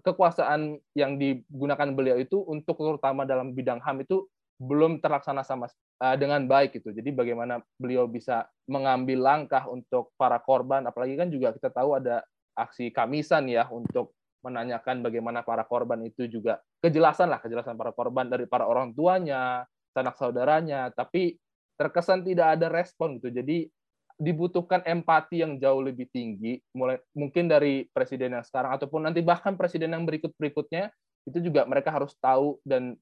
[0.00, 4.24] kekuasaan yang digunakan beliau itu untuk terutama dalam bidang HAM itu
[4.60, 5.72] belum terlaksana sama
[6.04, 6.92] uh, dengan baik itu.
[6.92, 12.20] Jadi bagaimana beliau bisa mengambil langkah untuk para korban, apalagi kan juga kita tahu ada
[12.52, 14.12] aksi kamisan ya untuk
[14.44, 19.64] menanyakan bagaimana para korban itu juga kejelasan lah kejelasan para korban dari para orang tuanya,
[19.92, 21.40] sanak saudaranya, tapi
[21.80, 23.32] terkesan tidak ada respon gitu.
[23.32, 23.72] Jadi
[24.20, 29.56] dibutuhkan empati yang jauh lebih tinggi, mulai mungkin dari presiden yang sekarang ataupun nanti bahkan
[29.56, 30.92] presiden yang berikut berikutnya
[31.24, 33.00] itu juga mereka harus tahu dan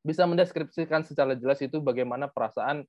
[0.00, 2.88] bisa mendeskripsikan secara jelas itu bagaimana perasaan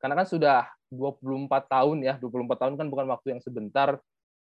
[0.00, 4.00] karena kan sudah 24 tahun ya, 24 tahun kan bukan waktu yang sebentar.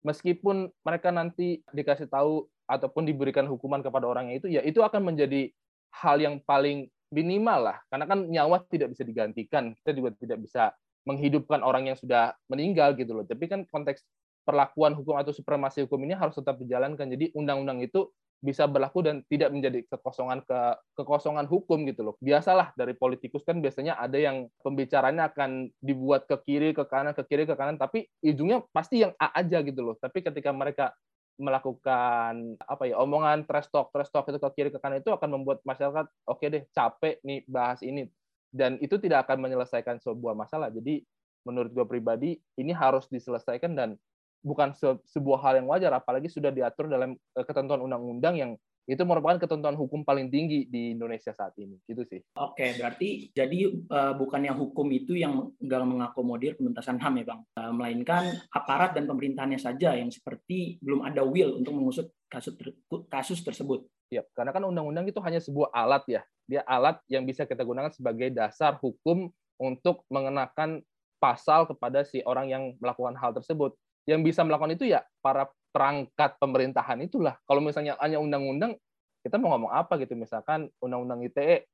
[0.03, 5.53] Meskipun mereka nanti dikasih tahu ataupun diberikan hukuman kepada orangnya itu, ya itu akan menjadi
[5.93, 7.77] hal yang paling minimal lah.
[7.87, 9.77] Karena kan nyawa tidak bisa digantikan.
[9.77, 10.73] Kita juga tidak bisa
[11.05, 13.23] menghidupkan orang yang sudah meninggal gitu loh.
[13.23, 14.01] Tapi kan konteks
[14.43, 17.07] perlakuan hukum atau supremasi hukum ini harus tetap dijalankan.
[17.07, 18.09] Jadi undang-undang itu
[18.43, 20.59] bisa berlaku dan tidak menjadi kekosongan ke
[20.99, 22.15] kekosongan hukum gitu loh.
[22.19, 27.23] Biasalah dari politikus kan biasanya ada yang pembicaranya akan dibuat ke kiri ke kanan ke
[27.23, 29.95] kiri ke kanan tapi ujungnya pasti yang A aja gitu loh.
[29.95, 30.91] Tapi ketika mereka
[31.37, 35.41] melakukan apa ya omongan trash talk trash talk itu ke kiri ke kanan itu akan
[35.41, 38.05] membuat masyarakat oke okay deh capek nih bahas ini
[38.53, 40.69] dan itu tidak akan menyelesaikan sebuah masalah.
[40.69, 41.01] Jadi
[41.43, 43.97] menurut gue pribadi ini harus diselesaikan dan
[44.45, 48.51] bukan se sebuah hal yang wajar apalagi sudah diatur dalam eh, ketentuan undang-undang yang
[48.83, 52.19] itu merupakan ketentuan hukum paling tinggi di Indonesia saat ini gitu sih.
[52.35, 57.71] Oke, berarti jadi uh, bukannya hukum itu yang nggak mengakomodir penuntasan HAM ya bang, uh,
[57.71, 62.75] melainkan aparat dan pemerintahannya saja yang seperti belum ada will untuk mengusut kasus ter
[63.07, 63.87] kasus tersebut.
[64.11, 67.89] Ya, karena kan undang-undang itu hanya sebuah alat ya, dia alat yang bisa kita gunakan
[67.89, 70.83] sebagai dasar hukum untuk mengenakan
[71.23, 73.71] pasal kepada si orang yang melakukan hal tersebut.
[74.03, 77.39] Yang bisa melakukan itu ya para perangkat pemerintahan itulah.
[77.49, 78.77] Kalau misalnya hanya undang-undang,
[79.25, 80.13] kita mau ngomong apa gitu?
[80.13, 81.65] Misalkan undang-undang ITE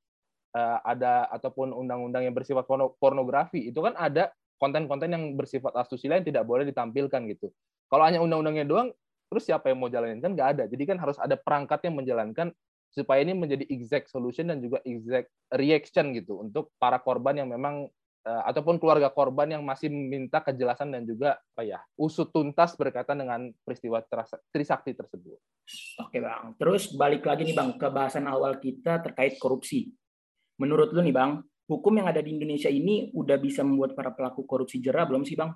[0.55, 2.63] eh, ada ataupun undang-undang yang bersifat
[3.01, 7.49] pornografi, itu kan ada konten-konten yang bersifat asusila yang tidak boleh ditampilkan gitu.
[7.89, 8.89] Kalau hanya undang-undangnya doang,
[9.31, 10.63] terus siapa yang mau jalanin kan nggak ada.
[10.69, 12.53] Jadi kan harus ada perangkat yang menjalankan
[12.89, 17.85] supaya ini menjadi exact solution dan juga exact reaction gitu untuk para korban yang memang
[18.19, 23.15] Eh, ataupun keluarga korban yang masih meminta kejelasan dan juga apa ya usut tuntas berkaitan
[23.15, 24.03] dengan peristiwa
[24.51, 25.39] Trisakti tersebut.
[26.03, 29.95] Oke bang, terus balik lagi nih bang ke bahasan awal kita terkait korupsi.
[30.59, 31.39] Menurut lu nih bang,
[31.71, 35.39] hukum yang ada di Indonesia ini udah bisa membuat para pelaku korupsi jerah belum sih
[35.39, 35.55] bang?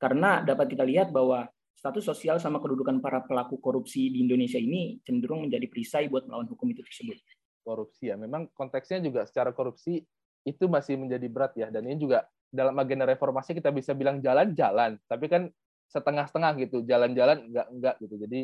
[0.00, 1.44] Karena dapat kita lihat bahwa
[1.76, 6.48] status sosial sama kedudukan para pelaku korupsi di Indonesia ini cenderung menjadi perisai buat melawan
[6.48, 7.20] hukum itu tersebut.
[7.68, 10.00] Korupsi ya, memang konteksnya juga secara korupsi
[10.50, 11.68] itu masih menjadi berat ya.
[11.68, 15.52] Dan ini juga dalam agenda reformasi kita bisa bilang jalan-jalan tapi kan
[15.92, 18.14] setengah-setengah gitu jalan-jalan enggak enggak gitu.
[18.16, 18.40] Jadi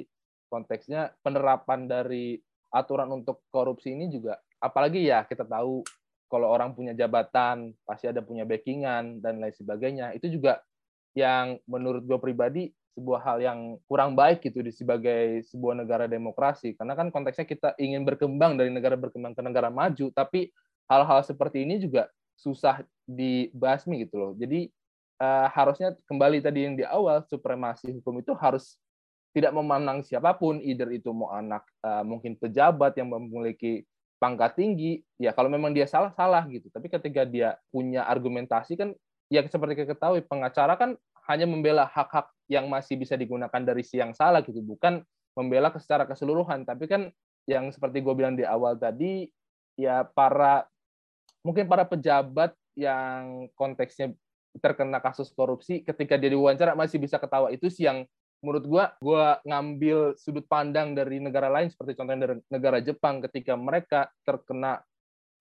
[0.52, 2.36] konteksnya penerapan dari
[2.68, 5.84] aturan untuk korupsi ini juga apalagi ya kita tahu
[6.32, 10.16] kalau orang punya jabatan pasti ada punya backingan dan lain sebagainya.
[10.16, 10.64] Itu juga
[11.14, 16.74] yang menurut gue pribadi sebuah hal yang kurang baik gitu di sebagai sebuah negara demokrasi.
[16.74, 20.50] Karena kan konteksnya kita ingin berkembang dari negara berkembang ke negara maju tapi
[20.90, 24.32] hal-hal seperti ini juga susah dibasmi gitu loh.
[24.34, 24.68] Jadi
[25.22, 28.76] uh, harusnya kembali tadi yang di awal supremasi hukum itu harus
[29.34, 33.82] tidak memandang siapa pun, either itu mau anak uh, mungkin pejabat yang memiliki
[34.22, 36.70] pangkat tinggi, ya kalau memang dia salah salah gitu.
[36.70, 38.94] Tapi ketika dia punya argumentasi kan,
[39.28, 40.94] ya seperti kita ketahui pengacara kan
[41.26, 45.02] hanya membela hak-hak yang masih bisa digunakan dari si yang salah gitu, bukan
[45.34, 46.62] membela secara keseluruhan.
[46.62, 47.10] Tapi kan
[47.50, 49.26] yang seperti gue bilang di awal tadi,
[49.74, 50.64] ya para
[51.44, 54.16] mungkin para pejabat yang konteksnya
[54.58, 58.08] terkena kasus korupsi ketika dia diwawancara masih bisa ketawa itu sih yang
[58.40, 63.54] menurut gua gua ngambil sudut pandang dari negara lain seperti contohnya dari negara Jepang ketika
[63.54, 64.82] mereka terkena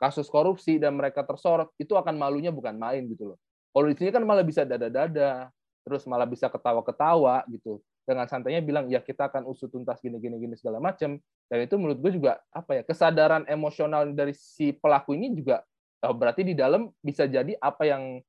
[0.03, 3.37] kasus korupsi dan mereka tersorot itu akan malunya bukan main gitu loh.
[3.71, 5.47] Kalau di sini kan malah bisa dada-dada,
[5.81, 7.79] terus malah bisa ketawa-ketawa gitu.
[8.03, 11.15] Dengan santainya bilang ya kita akan usut tuntas gini gini gini segala macam.
[11.47, 15.63] Dan itu menurut gue juga apa ya kesadaran emosional dari si pelaku ini juga
[16.03, 18.19] Oh, berarti di dalam bisa jadi apa yang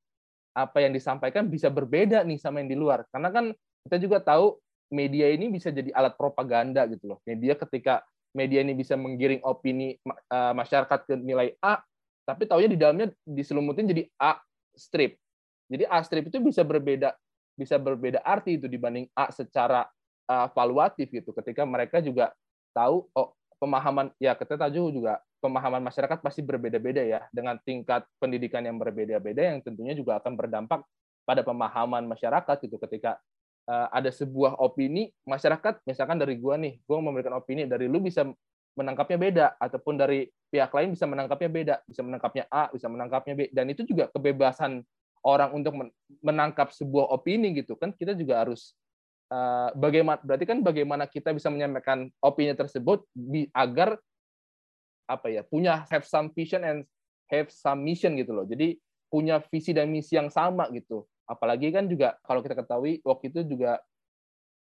[0.55, 3.03] apa yang disampaikan bisa berbeda nih sama yang di luar.
[3.11, 3.51] Karena kan
[3.83, 4.55] kita juga tahu
[4.95, 7.19] media ini bisa jadi alat propaganda gitu loh.
[7.27, 11.83] Media ketika media ini bisa menggiring opini uh, masyarakat ke nilai A,
[12.23, 14.39] tapi taunya di dalamnya diselumutin jadi A
[14.71, 15.19] strip.
[15.67, 17.11] Jadi A strip itu bisa berbeda
[17.55, 19.83] bisa berbeda arti itu dibanding A secara
[20.31, 21.35] uh, valuatif gitu.
[21.35, 22.31] Ketika mereka juga
[22.71, 28.65] tahu oh pemahaman ya kita tahu juga pemahaman masyarakat pasti berbeda-beda ya dengan tingkat pendidikan
[28.65, 30.81] yang berbeda-beda yang tentunya juga akan berdampak
[31.25, 32.77] pada pemahaman masyarakat gitu.
[32.77, 33.17] Ketika
[33.69, 38.25] uh, ada sebuah opini masyarakat misalkan dari gua nih gua memberikan opini dari lu bisa
[38.75, 43.41] menangkapnya beda ataupun dari pihak lain bisa menangkapnya beda bisa menangkapnya A bisa menangkapnya B
[43.55, 44.83] dan itu juga kebebasan
[45.25, 45.73] orang untuk
[46.21, 47.73] menangkap sebuah opini gitu.
[47.73, 48.77] Kan kita juga harus
[49.31, 53.05] uh, bagaimana berarti kan bagaimana kita bisa menyampaikan opini tersebut
[53.53, 53.97] agar
[55.05, 56.79] apa ya punya have some vision and
[57.29, 58.45] have some mission gitu loh.
[58.45, 58.77] Jadi
[59.09, 61.05] punya visi dan misi yang sama gitu.
[61.25, 63.81] Apalagi kan juga kalau kita ketahui waktu itu juga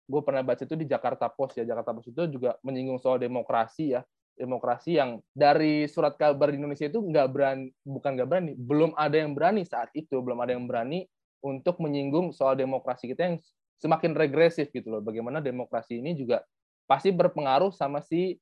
[0.05, 1.65] gue pernah baca itu di Jakarta Post ya.
[1.67, 4.03] Jakarta Post itu juga menyinggung soal demokrasi ya.
[4.35, 9.15] Demokrasi yang dari surat kabar di Indonesia itu nggak berani bukan nggak berani belum ada
[9.15, 11.07] yang berani saat itu belum ada yang berani
[11.39, 13.37] untuk menyinggung soal demokrasi kita yang
[13.79, 15.01] semakin regresif gitu loh.
[15.03, 16.43] Bagaimana demokrasi ini juga
[16.85, 18.37] pasti berpengaruh sama si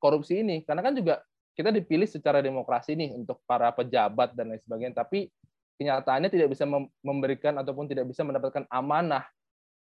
[0.00, 0.62] korupsi ini.
[0.64, 1.20] Karena kan juga
[1.56, 5.32] kita dipilih secara demokrasi nih untuk para pejabat dan lain sebagainya, tapi
[5.80, 6.64] kenyataannya tidak bisa
[7.00, 9.24] memberikan ataupun tidak bisa mendapatkan amanah.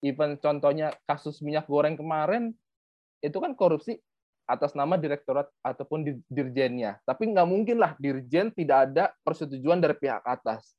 [0.02, 2.56] Even contohnya kasus minyak goreng kemarin,
[3.20, 4.00] itu kan korupsi
[4.50, 6.98] atas nama direktorat ataupun dirjennya.
[7.06, 10.74] Tapi nggak mungkin lah dirjen tidak ada persetujuan dari pihak atas.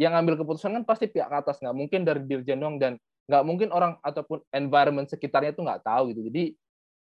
[0.00, 2.96] Yang ambil keputusan kan pasti pihak atas, nggak mungkin dari dirjen doang dan
[3.30, 6.26] nggak mungkin orang ataupun environment sekitarnya itu nggak tahu gitu.
[6.26, 6.44] Jadi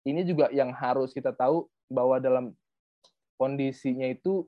[0.05, 2.53] ini juga yang harus kita tahu bahwa dalam
[3.41, 4.45] kondisinya itu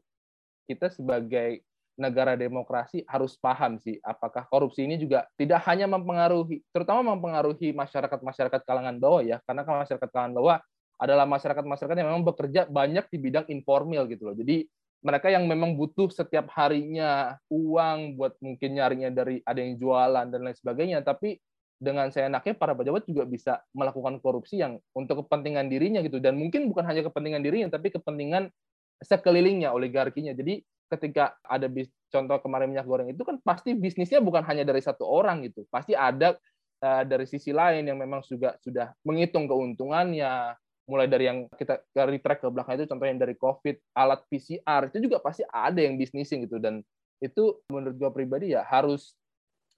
[0.69, 1.65] kita sebagai
[1.97, 8.61] negara demokrasi harus paham sih apakah korupsi ini juga tidak hanya mempengaruhi terutama mempengaruhi masyarakat-masyarakat
[8.65, 10.57] kalangan bawah ya karena kan masyarakat kalangan bawah
[11.01, 14.37] adalah masyarakat-masyarakat yang memang bekerja banyak di bidang informal gitu loh.
[14.37, 14.69] Jadi
[15.01, 20.41] mereka yang memang butuh setiap harinya uang buat mungkin nyarinya dari ada yang jualan dan
[20.45, 21.41] lain sebagainya tapi
[21.81, 26.21] dengan saya enaknya para pejabat juga bisa melakukan korupsi yang untuk kepentingan dirinya gitu.
[26.21, 28.53] Dan mungkin bukan hanya kepentingan dirinya tapi kepentingan
[29.01, 30.37] sekelilingnya oligarkinya.
[30.37, 30.61] Jadi
[30.93, 35.09] ketika ada bis, contoh kemarin minyak goreng itu kan pasti bisnisnya bukan hanya dari satu
[35.09, 35.65] orang gitu.
[35.73, 36.37] Pasti ada
[36.85, 40.61] uh, dari sisi lain yang memang juga sudah menghitung keuntungannya.
[40.85, 44.99] Mulai dari yang kita dari track ke belakang itu contohnya dari COVID alat PCR itu
[45.09, 46.61] juga pasti ada yang bisnising gitu.
[46.61, 46.85] Dan
[47.25, 49.17] itu menurut gua pribadi ya harus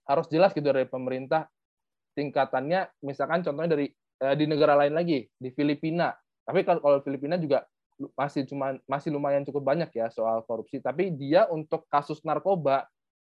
[0.09, 1.47] harus jelas gitu dari pemerintah
[2.15, 3.87] tingkatannya misalkan contohnya dari
[4.23, 6.13] eh, di negara lain lagi di Filipina.
[6.43, 7.67] Tapi kalau, kalau Filipina juga
[8.19, 10.83] masih cuma masih lumayan cukup banyak ya soal korupsi.
[10.83, 12.89] Tapi dia untuk kasus narkoba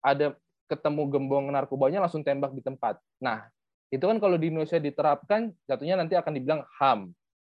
[0.01, 0.33] ada
[0.65, 2.97] ketemu gembong narkobanya langsung tembak di tempat.
[3.21, 3.45] Nah
[3.93, 7.13] itu kan kalau di Indonesia diterapkan jatuhnya nanti akan dibilang HAM.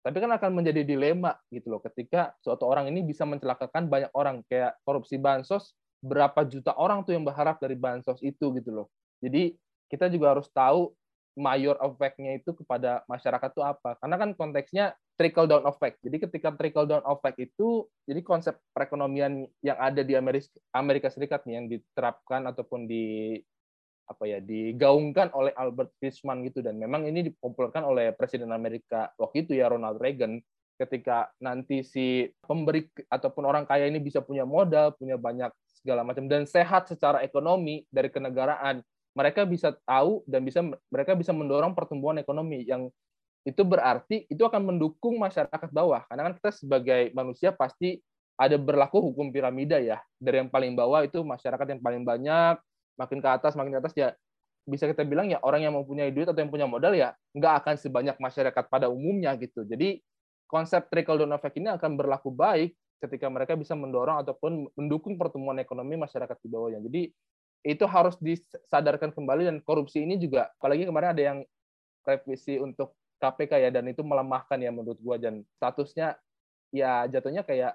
[0.06, 4.46] Tapi kan akan menjadi dilema gitu loh ketika suatu orang ini bisa mencelakakan banyak orang.
[4.46, 5.74] Kayak korupsi bansos
[6.06, 8.88] berapa juta orang tuh yang berharap dari bansos itu gitu loh.
[9.22, 9.58] Jadi
[9.90, 10.94] kita juga harus tahu
[11.36, 14.00] mayor effect-nya itu kepada masyarakat itu apa?
[14.00, 14.86] Karena kan konteksnya
[15.20, 16.00] trickle down effect.
[16.02, 21.44] Jadi ketika trickle down effect itu, jadi konsep perekonomian yang ada di Amerika, Amerika Serikat
[21.44, 23.36] nih yang diterapkan ataupun di
[24.06, 29.50] apa ya digaungkan oleh Albert Fishman gitu dan memang ini dipopulerkan oleh Presiden Amerika waktu
[29.50, 30.38] itu ya Ronald Reagan
[30.78, 36.28] ketika nanti si pemberi ataupun orang kaya ini bisa punya modal, punya banyak segala macam
[36.28, 38.84] dan sehat secara ekonomi dari kenegaraan
[39.16, 40.60] mereka bisa tahu dan bisa
[40.92, 42.92] mereka bisa mendorong pertumbuhan ekonomi yang
[43.48, 46.04] itu berarti itu akan mendukung masyarakat bawah.
[46.10, 48.02] Karena kan kita sebagai manusia pasti
[48.36, 50.02] ada berlaku hukum piramida ya.
[50.20, 52.60] Dari yang paling bawah itu masyarakat yang paling banyak
[53.00, 54.16] makin ke atas makin ke atas ya
[54.66, 57.76] bisa kita bilang ya orang yang mempunyai duit atau yang punya modal ya nggak akan
[57.78, 59.62] sebanyak masyarakat pada umumnya gitu.
[59.62, 60.02] Jadi
[60.50, 65.62] konsep trickle down effect ini akan berlaku baik ketika mereka bisa mendorong ataupun mendukung pertumbuhan
[65.62, 66.82] ekonomi masyarakat di bawahnya.
[66.82, 67.14] Jadi
[67.66, 71.40] itu harus disadarkan kembali dan korupsi ini juga apalagi kemarin ada yang
[72.06, 75.18] revisi untuk KPK ya dan itu melemahkan ya menurut gua.
[75.18, 76.14] Dan statusnya
[76.70, 77.74] ya jatuhnya kayak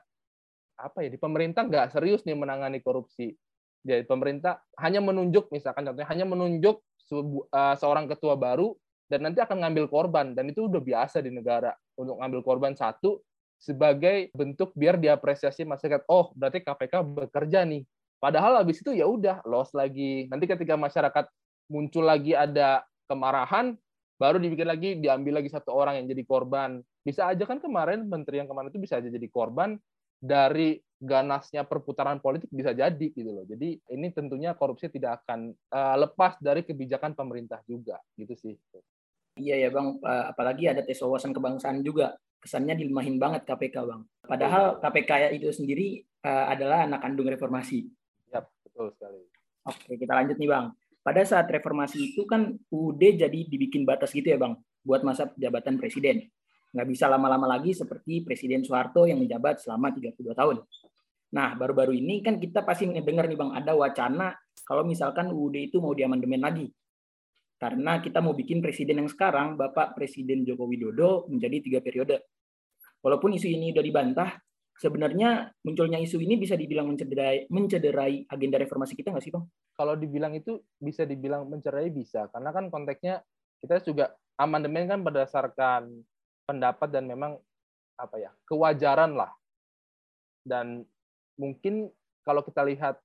[0.81, 3.35] apa ya di pemerintah nggak serius nih menangani korupsi.
[3.83, 6.77] Jadi pemerintah hanya menunjuk misalkan contohnya hanya menunjuk
[7.51, 8.77] eh, seorang ketua baru
[9.11, 10.33] dan nanti akan ngambil korban.
[10.37, 13.19] Dan itu udah biasa di negara untuk ngambil korban satu
[13.61, 17.85] sebagai bentuk biar diapresiasi masyarakat oh berarti KPK bekerja nih
[18.21, 20.29] Padahal habis itu ya udah loss lagi.
[20.29, 21.25] Nanti ketika masyarakat
[21.73, 23.75] muncul lagi ada kemarahan,
[24.21, 26.85] baru dibikin lagi diambil lagi satu orang yang jadi korban.
[27.01, 29.81] Bisa aja kan kemarin menteri yang kemarin itu bisa aja jadi korban
[30.21, 33.49] dari ganasnya perputaran politik bisa jadi gitu loh.
[33.49, 38.55] Jadi ini tentunya korupsi tidak akan uh, lepas dari kebijakan pemerintah juga gitu sih.
[39.41, 42.21] Iya ya Bang, uh, apalagi ada tes wawasan kebangsaan juga.
[42.41, 44.05] Kesannya dilemahin banget KPK Bang.
[44.25, 47.89] Padahal KPK itu sendiri uh, adalah anak kandung reformasi.
[48.81, 49.21] Betul sekali.
[49.69, 50.73] Oke, kita lanjut nih Bang.
[51.05, 55.77] Pada saat reformasi itu kan UUD jadi dibikin batas gitu ya Bang, buat masa jabatan
[55.77, 56.25] presiden.
[56.73, 60.65] Nggak bisa lama-lama lagi seperti Presiden Soeharto yang menjabat selama 32 tahun.
[61.37, 64.33] Nah, baru-baru ini kan kita pasti mendengar nih Bang, ada wacana
[64.65, 66.65] kalau misalkan UUD itu mau diamandemen lagi.
[67.61, 72.33] Karena kita mau bikin presiden yang sekarang, Bapak Presiden Joko Widodo menjadi tiga periode.
[73.05, 74.41] Walaupun isu ini udah dibantah,
[74.81, 79.45] sebenarnya munculnya isu ini bisa dibilang mencederai, mencederai agenda reformasi kita nggak sih, Bang?
[79.77, 83.21] Kalau dibilang itu bisa dibilang mencederai bisa, karena kan konteksnya
[83.61, 86.01] kita juga amandemen kan berdasarkan
[86.49, 87.37] pendapat dan memang
[88.01, 89.29] apa ya kewajaran lah.
[90.41, 90.89] Dan
[91.37, 91.93] mungkin
[92.25, 92.97] kalau kita lihat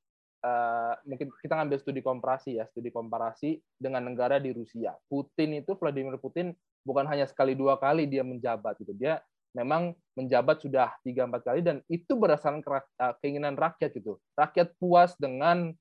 [0.48, 4.96] uh, mungkin kita ngambil studi komparasi ya, studi komparasi dengan negara di Rusia.
[5.12, 6.56] Putin itu Vladimir Putin
[6.88, 8.96] bukan hanya sekali dua kali dia menjabat gitu.
[8.96, 9.20] Dia
[9.56, 14.20] memang menjabat sudah tiga empat kali dan itu berdasarkan eh, keinginan rakyat gitu.
[14.36, 15.72] Rakyat puas dengan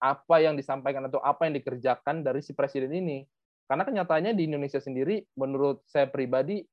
[0.00, 3.28] apa yang disampaikan atau apa yang dikerjakan dari si presiden ini.
[3.68, 6.64] Karena kenyataannya di Indonesia sendiri, menurut saya pribadi,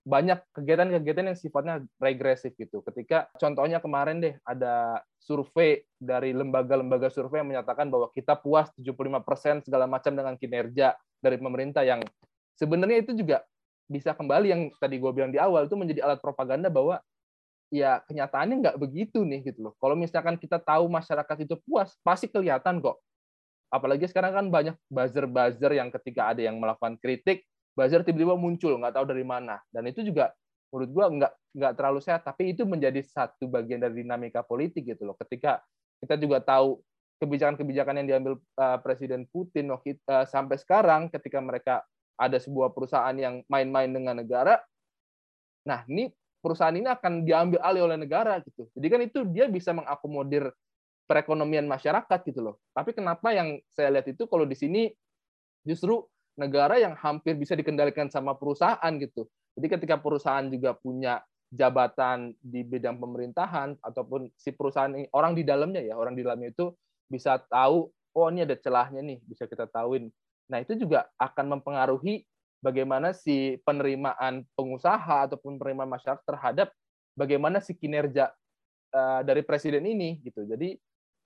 [0.00, 2.80] banyak kegiatan-kegiatan yang sifatnya regresif gitu.
[2.82, 9.68] Ketika contohnya kemarin deh ada survei dari lembaga-lembaga survei yang menyatakan bahwa kita puas 75%
[9.68, 12.00] segala macam dengan kinerja dari pemerintah yang
[12.56, 13.44] sebenarnya itu juga
[13.90, 17.02] bisa kembali yang tadi gue bilang di awal itu menjadi alat propaganda bahwa
[17.74, 19.74] ya kenyataannya nggak begitu nih gitu loh.
[19.82, 23.02] Kalau misalkan kita tahu masyarakat itu puas, pasti kelihatan kok.
[23.70, 27.42] Apalagi sekarang kan banyak buzzer-buzzer yang ketika ada yang melakukan kritik,
[27.74, 29.58] buzzer tiba-tiba muncul nggak tahu dari mana.
[29.74, 30.30] Dan itu juga
[30.70, 35.02] menurut gue nggak nggak terlalu sehat, tapi itu menjadi satu bagian dari dinamika politik gitu
[35.02, 35.18] loh.
[35.18, 35.58] Ketika
[35.98, 36.78] kita juga tahu
[37.22, 39.78] kebijakan-kebijakan yang diambil uh, Presiden Putin uh,
[40.24, 41.84] sampai sekarang ketika mereka
[42.20, 44.60] ada sebuah perusahaan yang main-main dengan negara,
[45.64, 46.12] nah ini
[46.44, 48.68] perusahaan ini akan diambil alih oleh negara gitu.
[48.76, 50.52] Jadi kan itu dia bisa mengakomodir
[51.08, 52.56] perekonomian masyarakat gitu loh.
[52.76, 54.92] Tapi kenapa yang saya lihat itu kalau di sini
[55.64, 56.04] justru
[56.36, 59.28] negara yang hampir bisa dikendalikan sama perusahaan gitu.
[59.58, 65.42] Jadi ketika perusahaan juga punya jabatan di bidang pemerintahan ataupun si perusahaan ini orang di
[65.42, 66.70] dalamnya ya, orang di dalamnya itu
[67.10, 70.10] bisa tahu oh ini ada celahnya nih, bisa kita tahuin.
[70.50, 72.26] Nah, itu juga akan mempengaruhi
[72.60, 76.68] bagaimana si penerimaan pengusaha ataupun penerimaan masyarakat terhadap
[77.14, 78.34] bagaimana si kinerja
[78.92, 80.44] uh, dari presiden ini gitu.
[80.44, 80.76] Jadi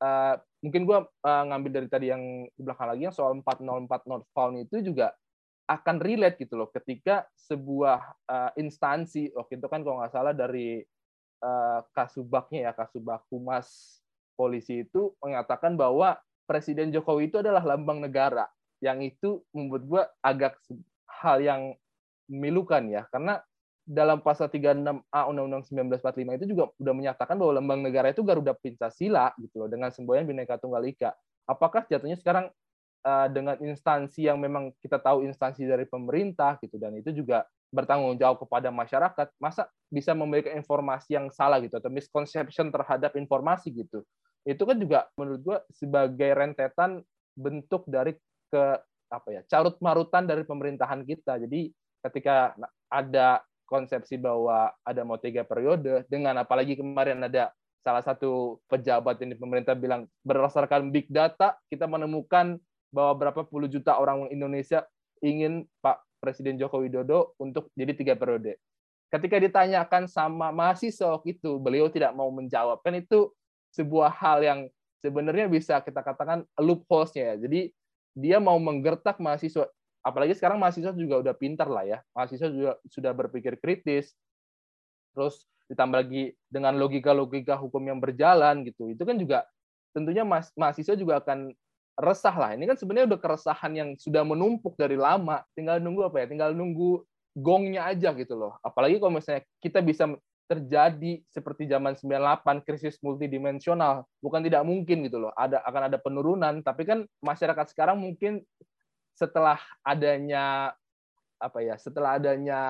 [0.05, 4.23] uh, mungkin gue uh, ngambil dari tadi yang di belakang lagi yang soal 404 not
[4.37, 5.17] found itu juga
[5.65, 10.85] akan relate gitu loh ketika sebuah uh, instansi waktu itu kan kalau nggak salah dari
[11.41, 13.99] uh, kasubaknya ya kasubak humas
[14.37, 18.45] polisi itu mengatakan bahwa Presiden Jokowi itu adalah lambang negara
[18.83, 20.55] yang itu membuat gue agak
[21.23, 21.63] hal yang
[22.31, 23.43] memilukan ya karena
[23.85, 29.37] dalam pasal 36A Undang-Undang 1945 itu juga sudah menyatakan bahwa lambang negara itu Garuda Pancasila
[29.37, 31.13] gitu loh dengan semboyan Bhinneka Tunggal Ika.
[31.45, 32.49] Apakah jatuhnya sekarang
[33.05, 38.17] uh, dengan instansi yang memang kita tahu instansi dari pemerintah gitu dan itu juga bertanggung
[38.17, 44.01] jawab kepada masyarakat, masa bisa memberikan informasi yang salah gitu atau misconception terhadap informasi gitu.
[44.49, 48.15] Itu kan juga menurut gua sebagai rentetan bentuk dari
[48.55, 48.65] ke
[49.11, 51.43] apa ya carut marutan dari pemerintahan kita.
[51.43, 51.75] Jadi
[52.07, 52.55] ketika
[52.87, 57.51] ada konsepsi bahwa ada mau tiga periode dengan apalagi kemarin ada
[57.83, 62.63] salah satu pejabat ini pemerintah bilang berdasarkan big data kita menemukan
[62.95, 64.87] bahwa berapa puluh juta orang Indonesia
[65.19, 68.57] ingin Pak Presiden Joko Widodo untuk jadi tiga periode.
[69.13, 72.83] Ketika ditanyakan sama mahasiswa itu, beliau tidak mau menjawab.
[72.83, 73.31] Kan itu
[73.71, 74.61] sebuah hal yang
[75.05, 77.47] sebenarnya bisa kita katakan loopholes-nya ya.
[77.47, 77.61] Jadi
[78.15, 79.67] dia mau menggertak mahasiswa
[80.05, 81.99] apalagi sekarang mahasiswa juga udah pintar lah ya.
[82.15, 84.15] Mahasiswa juga sudah berpikir kritis
[85.15, 88.93] terus ditambah lagi dengan logika-logika hukum yang berjalan gitu.
[88.93, 89.49] Itu kan juga
[89.97, 90.23] tentunya
[90.55, 91.55] mahasiswa juga akan
[91.97, 92.51] resah lah.
[92.53, 95.41] Ini kan sebenarnya udah keresahan yang sudah menumpuk dari lama.
[95.57, 96.27] Tinggal nunggu apa ya?
[96.29, 98.59] Tinggal nunggu gongnya aja gitu loh.
[98.61, 100.11] Apalagi kalau misalnya kita bisa
[100.45, 104.05] terjadi seperti zaman 98 krisis multidimensional.
[104.21, 105.33] Bukan tidak mungkin gitu loh.
[105.33, 108.45] Ada akan ada penurunan tapi kan masyarakat sekarang mungkin
[109.15, 110.75] setelah adanya
[111.39, 112.61] apa ya setelah adanya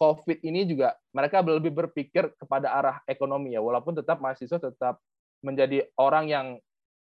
[0.00, 3.60] COVID ini juga mereka lebih berpikir kepada arah ekonomi ya.
[3.62, 5.02] Walaupun tetap mahasiswa tetap
[5.42, 6.46] menjadi orang yang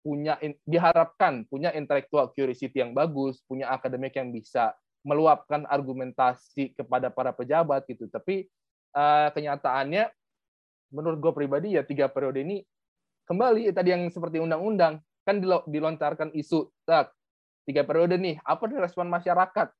[0.03, 0.35] punya
[0.66, 4.75] diharapkan punya intellectual curiosity yang bagus punya akademik yang bisa
[5.07, 8.07] meluapkan argumentasi kepada para pejabat gitu.
[8.11, 8.46] Tapi
[8.96, 10.09] uh, kenyataannya
[10.92, 12.61] menurut gue pribadi ya tiga periode ini
[13.24, 17.14] kembali tadi yang seperti undang-undang kan dilontarkan isu tak
[17.62, 19.70] tiga periode nih apa respon masyarakat?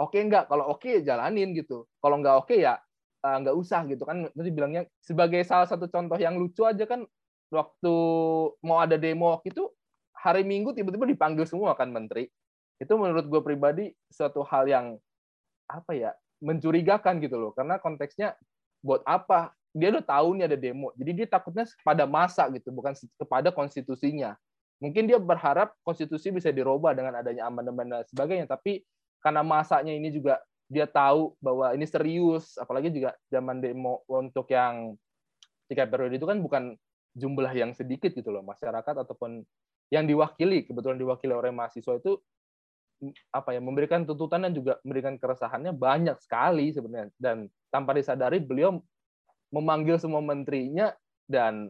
[0.00, 1.84] Oke enggak kalau oke jalanin gitu.
[1.98, 2.78] Kalau enggak oke ya
[3.26, 4.30] uh, enggak usah gitu kan.
[4.30, 7.04] Tadi bilangnya sebagai salah satu contoh yang lucu aja kan
[7.52, 7.94] waktu
[8.64, 9.68] mau ada demo itu
[10.16, 12.30] hari Minggu tiba-tiba dipanggil semua kan menteri.
[12.78, 14.86] Itu menurut gue pribadi suatu hal yang
[15.70, 16.10] apa ya
[16.42, 17.50] mencurigakan gitu loh.
[17.54, 18.34] Karena konteksnya
[18.82, 19.54] buat apa?
[19.72, 20.92] Dia udah tahu nih ada demo.
[20.98, 24.36] Jadi dia takutnya pada masa gitu bukan kepada konstitusinya.
[24.82, 28.82] Mungkin dia berharap konstitusi bisa dirubah dengan adanya amandemen dan sebagainya, tapi
[29.22, 34.98] karena masanya ini juga dia tahu bahwa ini serius, apalagi juga zaman demo untuk yang
[35.70, 36.74] tiga periode itu kan bukan
[37.16, 39.44] jumlah yang sedikit gitu loh masyarakat ataupun
[39.92, 42.16] yang diwakili kebetulan diwakili oleh mahasiswa itu
[43.34, 48.78] apa ya memberikan tuntutan dan juga memberikan keresahannya banyak sekali sebenarnya dan tanpa disadari beliau
[49.50, 50.94] memanggil semua menterinya
[51.26, 51.68] dan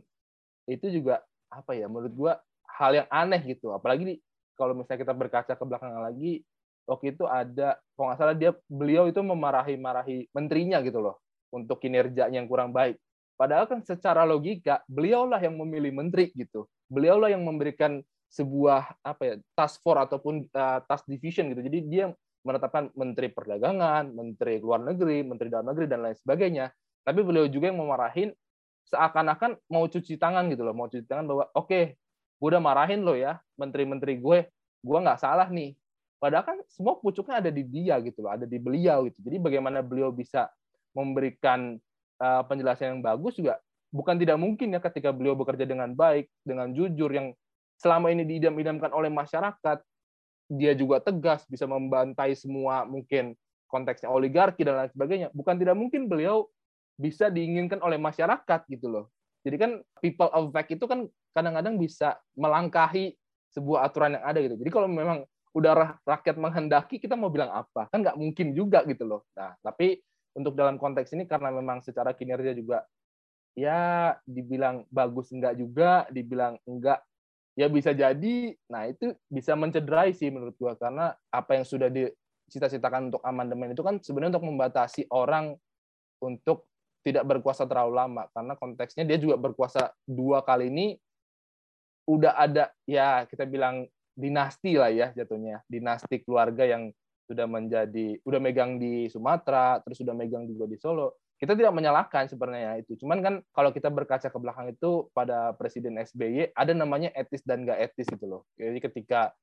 [0.69, 2.33] itu juga apa ya menurut gua
[2.79, 3.71] hal yang aneh gitu.
[3.75, 4.19] Apalagi
[4.57, 6.45] kalau misalnya kita berkaca ke belakang lagi,
[6.89, 11.21] waktu itu ada, kalau nggak salah dia beliau itu memarahi-marahi menterinya gitu loh
[11.53, 12.97] untuk kinerjanya yang kurang baik.
[13.37, 16.69] Padahal kan secara logika beliaulah yang memilih menteri gitu.
[16.87, 21.61] Beliaulah yang memberikan sebuah apa ya task force ataupun uh, task division gitu.
[21.61, 22.05] Jadi dia
[22.43, 26.73] menetapkan menteri perdagangan, menteri luar negeri, menteri dalam negeri dan lain sebagainya.
[27.05, 28.33] Tapi beliau juga yang memarahin
[28.89, 31.85] seakan-akan mau cuci tangan gitu loh, mau cuci tangan bahwa oke okay,
[32.43, 34.51] gue udah marahin lo ya menteri-menteri gue
[34.83, 35.79] gue nggak salah nih
[36.19, 39.79] padahal kan semua pucuknya ada di dia gitu loh ada di beliau gitu jadi bagaimana
[39.79, 40.51] beliau bisa
[40.91, 41.79] memberikan
[42.19, 43.63] uh, penjelasan yang bagus juga
[43.95, 47.31] bukan tidak mungkin ya ketika beliau bekerja dengan baik dengan jujur yang
[47.83, 49.83] selama ini diidam-idamkan oleh masyarakat
[50.53, 53.35] dia juga tegas bisa membantai semua mungkin
[53.67, 56.47] konteksnya oligarki dan lain sebagainya bukan tidak mungkin beliau
[56.95, 59.11] bisa diinginkan oleh masyarakat gitu loh
[59.43, 63.19] jadi kan people of fact itu kan kadang-kadang bisa melangkahi
[63.53, 64.57] sebuah aturan yang ada gitu.
[64.57, 67.91] Jadi kalau memang udah rakyat menghendaki, kita mau bilang apa?
[67.93, 69.27] Kan nggak mungkin juga gitu loh.
[69.37, 70.01] Nah, tapi
[70.33, 72.89] untuk dalam konteks ini karena memang secara kinerja juga
[73.53, 77.05] ya dibilang bagus enggak juga, dibilang enggak
[77.57, 78.57] ya bisa jadi.
[78.69, 83.85] Nah, itu bisa mencederai sih menurut gua karena apa yang sudah dicita-citakan untuk amandemen itu
[83.85, 85.57] kan sebenarnya untuk membatasi orang
[86.23, 86.69] untuk
[87.03, 90.95] tidak berkuasa terlalu lama karena konteksnya dia juga berkuasa dua kali ini
[92.07, 96.95] udah ada ya kita bilang dinasti lah ya jatuhnya dinasti keluarga yang
[97.27, 102.31] sudah menjadi udah megang di Sumatera terus sudah megang juga di Solo kita tidak menyalahkan
[102.31, 102.95] sebenarnya itu.
[103.03, 107.67] Cuman kan kalau kita berkaca ke belakang itu pada Presiden SBY ada namanya etis dan
[107.67, 108.43] gak etis gitu loh.
[108.55, 109.35] Jadi ketika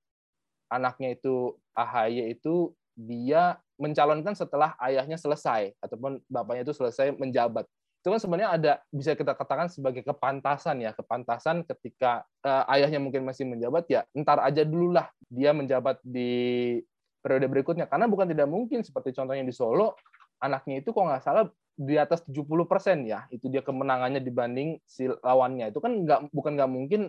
[0.71, 7.67] anaknya itu AHY itu dia mencalonkan setelah ayahnya selesai ataupun bapaknya itu selesai menjabat.
[7.99, 13.27] Itu kan sebenarnya ada bisa kita katakan sebagai kepantasan ya kepantasan ketika uh, ayahnya mungkin
[13.27, 16.79] masih menjabat ya entar aja dulu lah dia menjabat di
[17.19, 17.91] periode berikutnya.
[17.91, 19.99] Karena bukan tidak mungkin seperti contohnya di Solo
[20.39, 21.45] anaknya itu kok nggak salah
[21.79, 25.71] di atas 70 persen ya itu dia kemenangannya dibanding si lawannya.
[25.71, 27.01] Itu kan nggak bukan nggak mungkin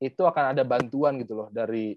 [0.00, 1.92] itu akan ada bantuan gitu loh dari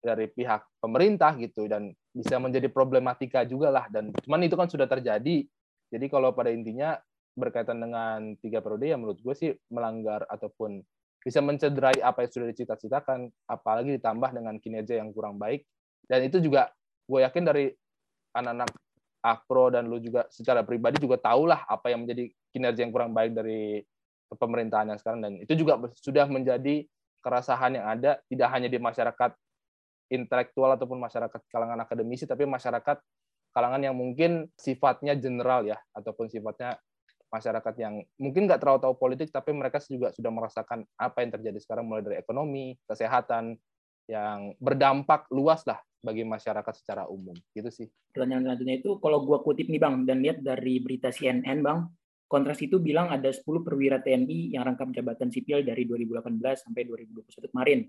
[0.00, 3.84] dari pihak pemerintah gitu dan bisa menjadi problematika juga lah.
[3.92, 5.44] Dan cuman itu kan sudah terjadi.
[5.92, 6.96] Jadi kalau pada intinya
[7.36, 10.80] berkaitan dengan tiga periode ya menurut gue sih melanggar ataupun
[11.20, 15.66] bisa mencederai apa yang sudah dicita-citakan, apalagi ditambah dengan kinerja yang kurang baik.
[16.06, 16.70] Dan itu juga
[17.10, 17.66] gue yakin dari
[18.30, 18.70] anak-anak
[19.26, 23.34] Akpro dan lu juga secara pribadi juga tahulah apa yang menjadi kinerja yang kurang baik
[23.34, 23.82] dari
[24.30, 25.20] pemerintahan yang sekarang.
[25.26, 26.86] Dan itu juga sudah menjadi
[27.18, 29.30] keresahan yang ada tidak hanya di masyarakat
[30.14, 33.02] intelektual ataupun masyarakat kalangan akademisi tapi masyarakat
[33.50, 36.78] kalangan yang mungkin sifatnya general ya ataupun sifatnya
[37.26, 41.58] masyarakat yang mungkin nggak terlalu tahu politik, tapi mereka juga sudah merasakan apa yang terjadi
[41.58, 43.58] sekarang mulai dari ekonomi, kesehatan,
[44.06, 47.34] yang berdampak luas lah bagi masyarakat secara umum.
[47.50, 47.86] Gitu sih.
[48.14, 51.90] Pertanyaan selanjutnya itu, kalau gua kutip nih Bang, dan lihat dari berita CNN Bang,
[52.26, 57.54] Kontras itu bilang ada 10 perwira TNI yang rangkap jabatan sipil dari 2018 sampai 2021
[57.54, 57.86] kemarin.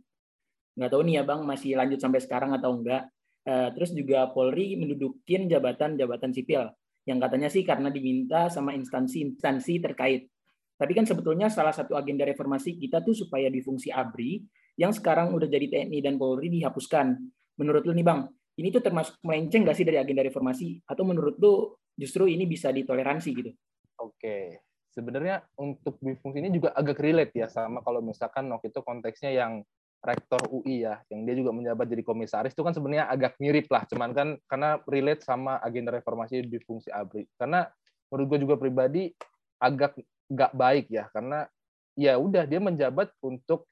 [0.78, 3.10] Nggak tahu nih ya Bang, masih lanjut sampai sekarang atau enggak.
[3.48, 6.70] Eh, terus juga Polri mendudukin jabatan-jabatan sipil
[7.08, 10.30] yang katanya sih karena diminta sama instansi-instansi terkait.
[10.78, 14.44] Tapi kan sebetulnya salah satu agenda reformasi kita tuh supaya di fungsi ABRI
[14.78, 17.18] yang sekarang udah jadi TNI dan Polri dihapuskan.
[17.58, 18.30] Menurut lu nih Bang,
[18.62, 20.86] ini tuh termasuk melenceng nggak sih dari agenda reformasi?
[20.86, 23.52] Atau menurut lu justru ini bisa ditoleransi gitu?
[23.98, 24.62] Oke,
[24.94, 29.66] sebenarnya untuk fungsi ini juga agak relate ya sama kalau misalkan waktu itu konteksnya yang
[29.98, 33.82] rektor UI ya, yang dia juga menjabat jadi komisaris itu kan sebenarnya agak mirip lah,
[33.90, 37.26] cuman kan karena relate sama agenda reformasi di fungsi ABRI.
[37.34, 37.66] Karena
[38.14, 39.10] menurut gue juga pribadi
[39.58, 39.98] agak
[40.30, 41.50] nggak baik ya, karena
[41.98, 43.66] ya udah dia menjabat untuk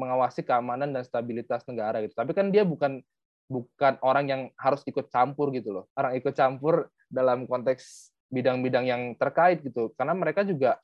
[0.00, 2.16] mengawasi keamanan dan stabilitas negara gitu.
[2.16, 3.04] Tapi kan dia bukan
[3.50, 5.84] bukan orang yang harus ikut campur gitu loh.
[5.92, 9.92] Orang ikut campur dalam konteks bidang-bidang yang terkait gitu.
[9.98, 10.80] Karena mereka juga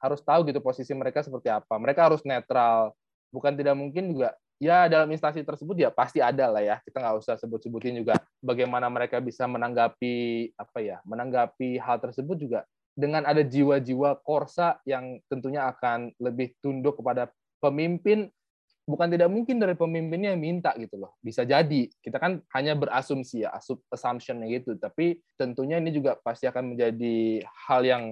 [0.00, 1.76] harus tahu gitu posisi mereka seperti apa.
[1.76, 2.96] Mereka harus netral,
[3.28, 7.16] bukan tidak mungkin juga ya dalam instansi tersebut ya pasti ada lah ya kita nggak
[7.18, 12.60] usah sebut-sebutin juga bagaimana mereka bisa menanggapi apa ya menanggapi hal tersebut juga
[12.94, 17.26] dengan ada jiwa-jiwa korsa yang tentunya akan lebih tunduk kepada
[17.64, 18.28] pemimpin
[18.84, 23.48] bukan tidak mungkin dari pemimpinnya yang minta gitu loh bisa jadi kita kan hanya berasumsi
[23.48, 23.56] ya
[23.88, 28.04] assumptionnya gitu tapi tentunya ini juga pasti akan menjadi hal yang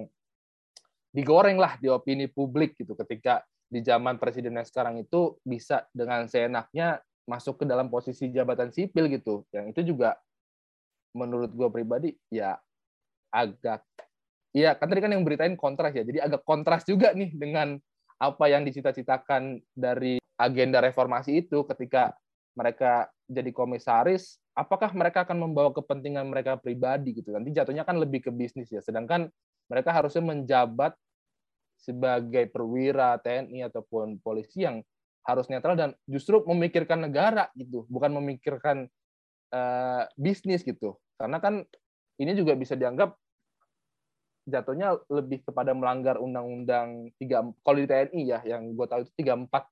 [1.13, 6.25] digoreng lah di opini publik gitu ketika di zaman presiden yang sekarang itu bisa dengan
[6.25, 9.47] seenaknya masuk ke dalam posisi jabatan sipil gitu.
[9.49, 10.19] Yang itu juga
[11.17, 12.57] menurut gue pribadi ya
[13.33, 13.81] agak
[14.53, 16.05] Iya, kan tadi kan yang beritain kontras ya.
[16.05, 17.73] Jadi agak kontras juga nih dengan
[18.23, 22.15] apa yang dicita-citakan dari agenda reformasi itu ketika
[22.55, 27.35] mereka jadi komisaris, apakah mereka akan membawa kepentingan mereka pribadi gitu.
[27.35, 28.79] Nanti jatuhnya kan lebih ke bisnis ya.
[28.79, 29.27] Sedangkan
[29.67, 30.95] mereka harusnya menjabat
[31.75, 34.79] sebagai perwira TNI ataupun polisi yang
[35.27, 38.87] harus netral dan justru memikirkan negara gitu, bukan memikirkan
[39.51, 40.95] uh, bisnis gitu.
[41.19, 41.63] Karena kan
[42.19, 43.15] ini juga bisa dianggap
[44.43, 49.71] jatuhnya lebih kepada melanggar undang-undang tiga kalau di TNI ya yang gue tahu itu 34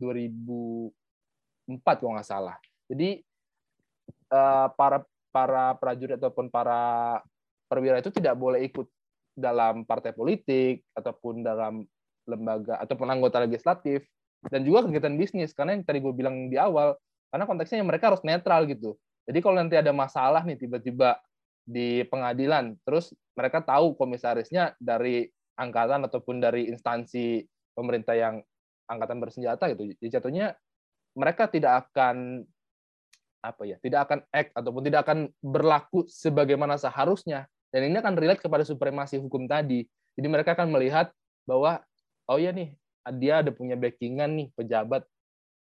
[1.76, 2.56] 2004 kalau nggak salah.
[2.88, 3.20] Jadi
[4.32, 7.20] uh, para para prajurit ataupun para
[7.72, 8.88] perwira itu tidak boleh ikut
[9.32, 11.88] dalam partai politik ataupun dalam
[12.28, 14.04] lembaga ataupun anggota legislatif
[14.52, 17.00] dan juga kegiatan bisnis karena yang tadi gue bilang di awal
[17.32, 21.16] karena konteksnya mereka harus netral gitu jadi kalau nanti ada masalah nih tiba-tiba
[21.66, 22.78] di pengadilan.
[22.84, 27.45] Terus mereka tahu komisarisnya dari angkatan ataupun dari instansi
[27.76, 28.41] pemerintah yang
[28.89, 29.93] angkatan bersenjata gitu.
[29.95, 30.57] Jadi jatuhnya
[31.16, 32.43] mereka tidak akan
[33.41, 37.49] apa ya tidak akan act ataupun tidak akan berlaku sebagaimana seharusnya.
[37.72, 39.88] Dan ini akan relate kepada supremasi hukum tadi.
[40.20, 41.09] Jadi mereka akan melihat
[41.47, 41.80] bahwa
[42.28, 42.76] oh ya nih
[43.18, 45.07] dia ada punya backingan nih pejabat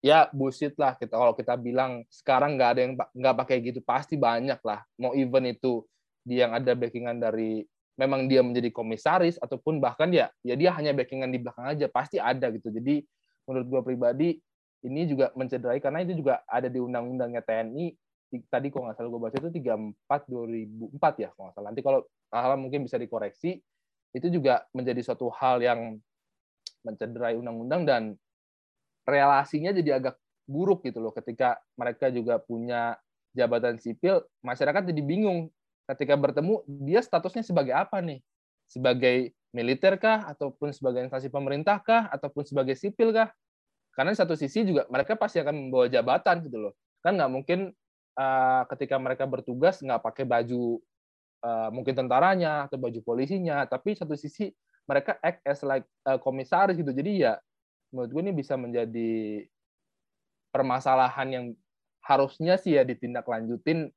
[0.01, 0.97] ya bullshit lah.
[0.97, 4.85] Kita kalau kita bilang sekarang nggak ada yang nggak pakai gitu pasti banyak lah.
[5.01, 5.85] Mau event itu
[6.25, 7.65] dia yang ada backingan dari
[7.97, 12.17] memang dia menjadi komisaris ataupun bahkan ya ya dia hanya backingan di belakang aja pasti
[12.17, 12.73] ada gitu.
[12.73, 13.05] Jadi
[13.45, 14.29] menurut gue pribadi
[14.81, 17.93] ini juga mencederai karena itu juga ada di undang-undangnya TNI
[18.49, 20.31] tadi kok nggak salah gue baca itu 34
[20.97, 21.69] 2004 ya kalau nggak salah.
[21.69, 23.61] Nanti kalau salah mungkin bisa dikoreksi.
[24.11, 25.95] Itu juga menjadi suatu hal yang
[26.83, 28.03] mencederai undang-undang dan
[29.11, 30.15] relasinya jadi agak
[30.47, 32.99] buruk gitu loh ketika mereka juga punya
[33.35, 35.51] jabatan sipil masyarakat jadi bingung.
[35.87, 38.23] Ketika bertemu dia statusnya sebagai apa nih?
[38.71, 40.23] Sebagai militer kah?
[40.31, 42.07] Ataupun sebagai instansi pemerintah kah?
[42.15, 43.35] Ataupun sebagai sipil kah?
[43.91, 46.73] Karena satu sisi juga mereka pasti akan membawa jabatan gitu loh.
[47.03, 47.75] Kan nggak mungkin
[48.15, 50.79] uh, ketika mereka bertugas nggak pakai baju
[51.43, 54.55] uh, mungkin tentaranya atau baju polisinya, tapi satu sisi
[54.87, 56.95] mereka act as like uh, komisaris gitu.
[56.95, 57.35] Jadi ya
[57.91, 59.45] menurut gue ini bisa menjadi
[60.51, 61.47] permasalahan yang
[62.03, 63.91] harusnya sih ya ditindaklanjutin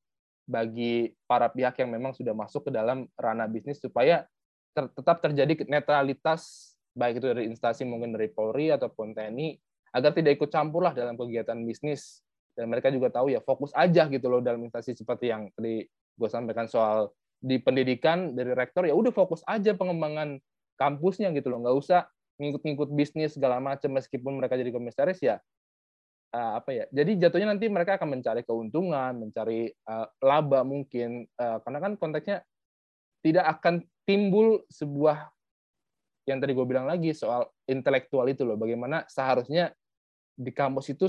[0.44, 4.28] bagi para pihak yang memang sudah masuk ke dalam ranah bisnis supaya
[4.76, 9.58] ter tetap terjadi netralitas baik itu dari instansi mungkin dari Polri ataupun TNI
[9.94, 12.22] agar tidak ikut campur lah dalam kegiatan bisnis.
[12.54, 16.30] Dan mereka juga tahu ya fokus aja gitu loh dalam instansi seperti yang tadi gue
[16.30, 17.10] sampaikan soal
[17.42, 20.38] di pendidikan dari rektor ya udah fokus aja pengembangan
[20.78, 21.66] kampusnya gitu loh.
[21.66, 22.02] Nggak usah
[22.42, 25.38] ngikut-ngikut bisnis segala macam meskipun mereka jadi komisaris ya
[26.34, 31.62] uh, apa ya jadi jatuhnya nanti mereka akan mencari keuntungan mencari uh, laba mungkin uh,
[31.62, 32.38] karena kan konteksnya
[33.22, 35.30] tidak akan timbul sebuah
[36.28, 39.72] yang tadi gue bilang lagi soal intelektual itu loh bagaimana seharusnya
[40.34, 41.06] di kampus itu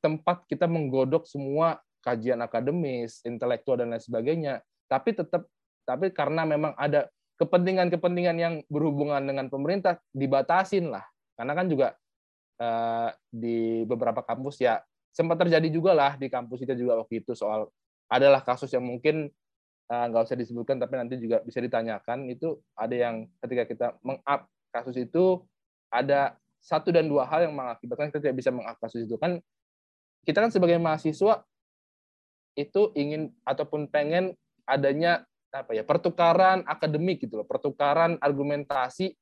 [0.00, 4.64] tempat kita menggodok semua kajian akademis, intelektual dan lain sebagainya.
[4.88, 5.46] Tapi tetap
[5.84, 7.08] tapi karena memang ada
[7.40, 11.08] kepentingan-kepentingan yang berhubungan dengan pemerintah dibatasin lah.
[11.32, 11.96] Karena kan juga
[12.60, 17.32] uh, di beberapa kampus ya sempat terjadi juga lah di kampus kita juga waktu itu
[17.34, 17.66] soal
[18.06, 19.30] adalah kasus yang mungkin
[19.90, 24.46] eh, nggak usah disebutkan tapi nanti juga bisa ditanyakan itu ada yang ketika kita mengup
[24.70, 25.42] kasus itu
[25.90, 29.42] ada satu dan dua hal yang mengakibatkan kita tidak bisa mengakses itu kan
[30.22, 31.42] kita kan sebagai mahasiswa
[32.54, 34.38] itu ingin ataupun pengen
[34.68, 39.14] adanya apa ya pertukaran akademik gitu loh pertukaran argumentasi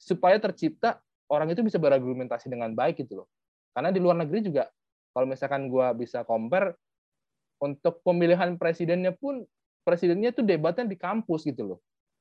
[0.00, 3.28] supaya tercipta orang itu bisa berargumentasi dengan baik gitu loh
[3.76, 4.64] karena di luar negeri juga
[5.12, 6.72] kalau misalkan gua bisa compare
[7.60, 9.44] untuk pemilihan presidennya pun
[9.84, 11.78] presidennya itu debatnya di kampus gitu loh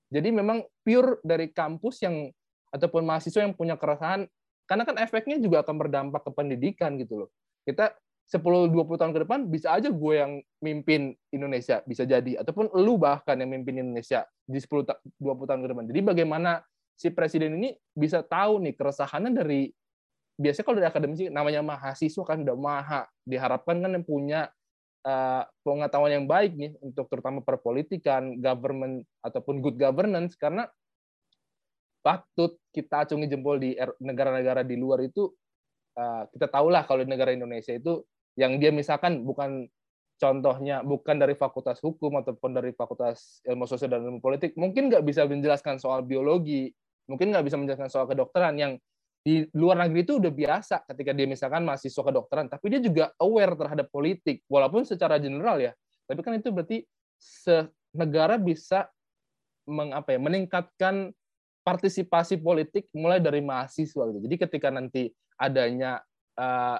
[0.08, 2.32] jadi memang pure dari kampus yang
[2.72, 4.28] ataupun mahasiswa yang punya keresahan
[4.68, 7.30] karena kan efeknya juga akan berdampak ke pendidikan gitu loh.
[7.64, 7.95] Kita
[8.28, 13.40] 10-20 tahun ke depan bisa aja gue yang mimpin Indonesia bisa jadi ataupun lu bahkan
[13.40, 14.84] yang mimpin Indonesia di 10
[15.16, 15.86] 20 tahun ke depan.
[15.88, 16.60] Jadi bagaimana
[16.98, 19.72] si presiden ini bisa tahu nih keresahannya dari
[20.36, 24.52] biasanya kalau dari akademisi namanya mahasiswa kan udah maha diharapkan kan yang punya
[25.08, 30.68] uh, pengetahuan yang baik nih untuk terutama perpolitikan, government ataupun good governance karena
[32.04, 35.32] patut kita acungi jempol di er, negara-negara di luar itu
[35.96, 38.04] uh, kita tahulah kalau di negara Indonesia itu
[38.38, 39.66] yang dia misalkan bukan
[40.18, 45.06] contohnya bukan dari fakultas hukum ataupun dari fakultas ilmu sosial dan ilmu politik mungkin nggak
[45.06, 46.70] bisa menjelaskan soal biologi
[47.10, 48.74] mungkin nggak bisa menjelaskan soal kedokteran yang
[49.22, 53.54] di luar negeri itu udah biasa ketika dia misalkan mahasiswa kedokteran tapi dia juga aware
[53.58, 55.76] terhadap politik walaupun secara general ya
[56.08, 56.88] tapi kan itu berarti
[57.92, 58.88] negara bisa
[59.68, 61.12] mengapa ya meningkatkan
[61.68, 64.20] partisipasi politik mulai dari mahasiswa gitu.
[64.24, 66.00] Jadi ketika nanti adanya
[66.40, 66.80] uh,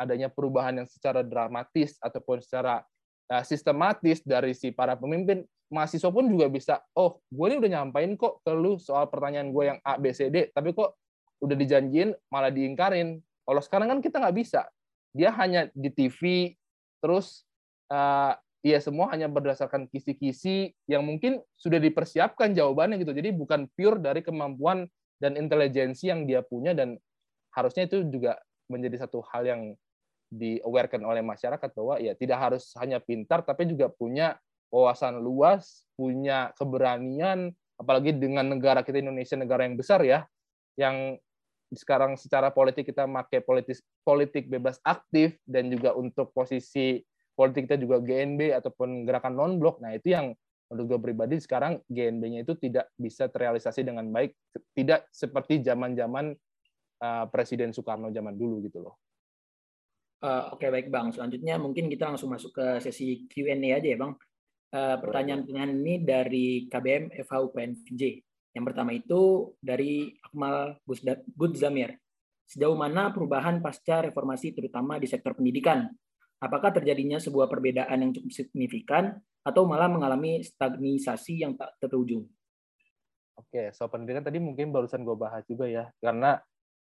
[0.00, 2.80] adanya perubahan yang secara dramatis ataupun secara
[3.28, 8.16] uh, sistematis dari si para pemimpin, mahasiswa pun juga bisa, oh, gue ini udah nyampain
[8.16, 10.96] kok ke lu soal pertanyaan gue yang A, B, C, D, tapi kok
[11.44, 13.20] udah dijanjiin malah diingkarin.
[13.20, 14.66] Kalau sekarang kan kita nggak bisa.
[15.12, 16.52] Dia hanya di TV,
[17.02, 17.44] terus
[17.92, 23.12] uh, ya semua hanya berdasarkan kisi-kisi yang mungkin sudah dipersiapkan jawabannya gitu.
[23.12, 24.86] Jadi bukan pure dari kemampuan
[25.20, 26.96] dan intelijensi yang dia punya dan
[27.52, 28.38] harusnya itu juga
[28.70, 29.62] menjadi satu hal yang
[30.30, 34.38] di-awarekan oleh masyarakat bahwa ya tidak harus hanya pintar tapi juga punya
[34.70, 40.22] wawasan luas, punya keberanian apalagi dengan negara kita Indonesia negara yang besar ya
[40.78, 41.18] yang
[41.74, 47.02] sekarang secara politik kita pakai politik politik bebas aktif dan juga untuk posisi
[47.32, 50.34] politik kita juga GNB ataupun gerakan non blok nah itu yang
[50.70, 54.34] menurut gue pribadi sekarang GNB-nya itu tidak bisa terrealisasi dengan baik
[54.76, 56.30] tidak seperti zaman-zaman
[57.02, 58.94] uh, Presiden Soekarno zaman dulu gitu loh
[60.20, 61.08] Uh, Oke okay, baik bang.
[61.16, 64.12] Selanjutnya mungkin kita langsung masuk ke sesi Q&A aja ya bang.
[64.70, 68.02] Uh, pertanyaan-pertanyaan ini dari KBM FH UPNJ.
[68.52, 70.76] Yang pertama itu dari Akmal
[71.34, 71.96] Gudzamir.
[72.44, 75.88] Sejauh mana perubahan pasca reformasi terutama di sektor pendidikan?
[76.42, 82.28] Apakah terjadinya sebuah perbedaan yang cukup signifikan atau malah mengalami stagnisasi yang tak terujung?
[83.40, 86.36] Oke, soal pendidikan tadi mungkin barusan gue bahas juga ya, karena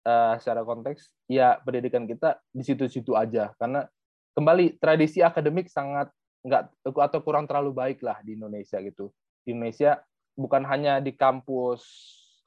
[0.05, 3.89] uh, secara konteks ya pendidikan kita di situ-situ aja, karena
[4.37, 6.13] kembali tradisi akademik sangat
[6.45, 9.11] nggak atau kurang terlalu baik lah di Indonesia gitu.
[9.43, 10.01] Di Indonesia
[10.37, 11.83] bukan hanya di kampus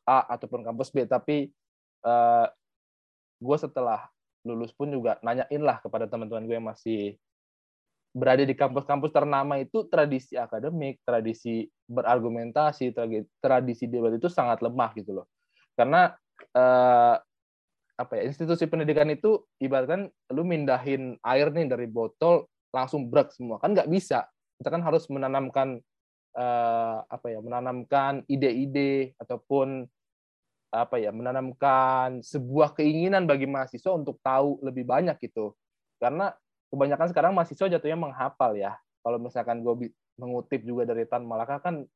[0.08, 1.52] A ataupun kampus B, tapi
[2.08, 2.48] uh, eh,
[3.44, 4.08] gue setelah
[4.48, 7.20] lulus pun juga nanyain lah kepada teman-teman gue yang masih
[8.16, 12.96] berada di kampus-kampus ternama itu tradisi akademik, tradisi berargumentasi,
[13.38, 15.28] tradisi debat itu sangat lemah gitu loh.
[15.78, 16.10] Karena
[16.58, 17.16] uh,
[17.98, 23.58] apa ya institusi pendidikan itu ibaratkan lu mindahin air nih dari botol langsung brek semua.
[23.58, 24.30] Kan nggak bisa.
[24.62, 25.82] Kita kan harus menanamkan
[26.38, 29.90] uh, apa ya menanamkan ide-ide ataupun
[30.70, 35.58] apa ya menanamkan sebuah keinginan bagi mahasiswa untuk tahu lebih banyak gitu.
[35.98, 36.30] Karena
[36.70, 38.78] kebanyakan sekarang mahasiswa jatuhnya menghafal ya.
[39.02, 39.90] Kalau misalkan gue
[40.20, 41.88] mengutip juga dari Tan Malaka kan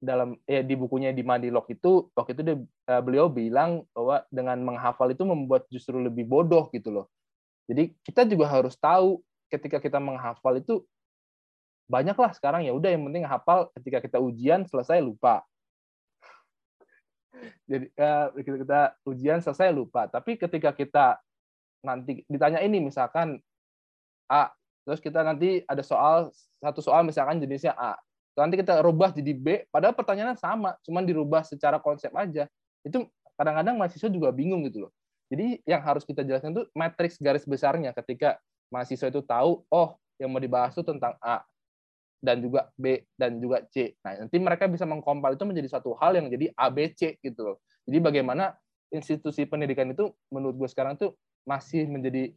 [0.00, 2.56] dalam ya di bukunya di Madilog itu waktu itu dia,
[2.88, 7.06] uh, beliau bilang bahwa dengan menghafal itu membuat justru lebih bodoh gitu loh.
[7.68, 9.20] Jadi kita juga harus tahu
[9.52, 10.80] ketika kita menghafal itu
[11.86, 15.44] banyaklah sekarang ya udah yang penting hafal ketika kita ujian selesai lupa.
[17.68, 17.92] Jadi
[18.40, 20.08] ketika kita ujian selesai lupa.
[20.08, 21.20] Tapi ketika kita
[21.84, 23.40] nanti ditanya ini misalkan
[24.28, 24.52] A
[24.84, 27.96] terus kita nanti ada soal satu soal misalkan jenisnya A
[28.38, 32.46] nanti kita rubah jadi B padahal pertanyaannya sama cuman dirubah secara konsep aja
[32.86, 33.04] itu
[33.34, 34.92] kadang-kadang mahasiswa juga bingung gitu loh
[35.30, 38.38] jadi yang harus kita jelaskan itu matriks garis besarnya ketika
[38.70, 41.40] mahasiswa itu tahu oh yang mau dibahas itu tentang A
[42.20, 43.96] dan juga B dan juga C.
[44.04, 47.56] Nah, nanti mereka bisa mengkompal itu menjadi satu hal yang jadi ABC gitu loh.
[47.88, 48.52] Jadi bagaimana
[48.92, 51.16] institusi pendidikan itu menurut gue sekarang tuh
[51.48, 52.36] masih menjadi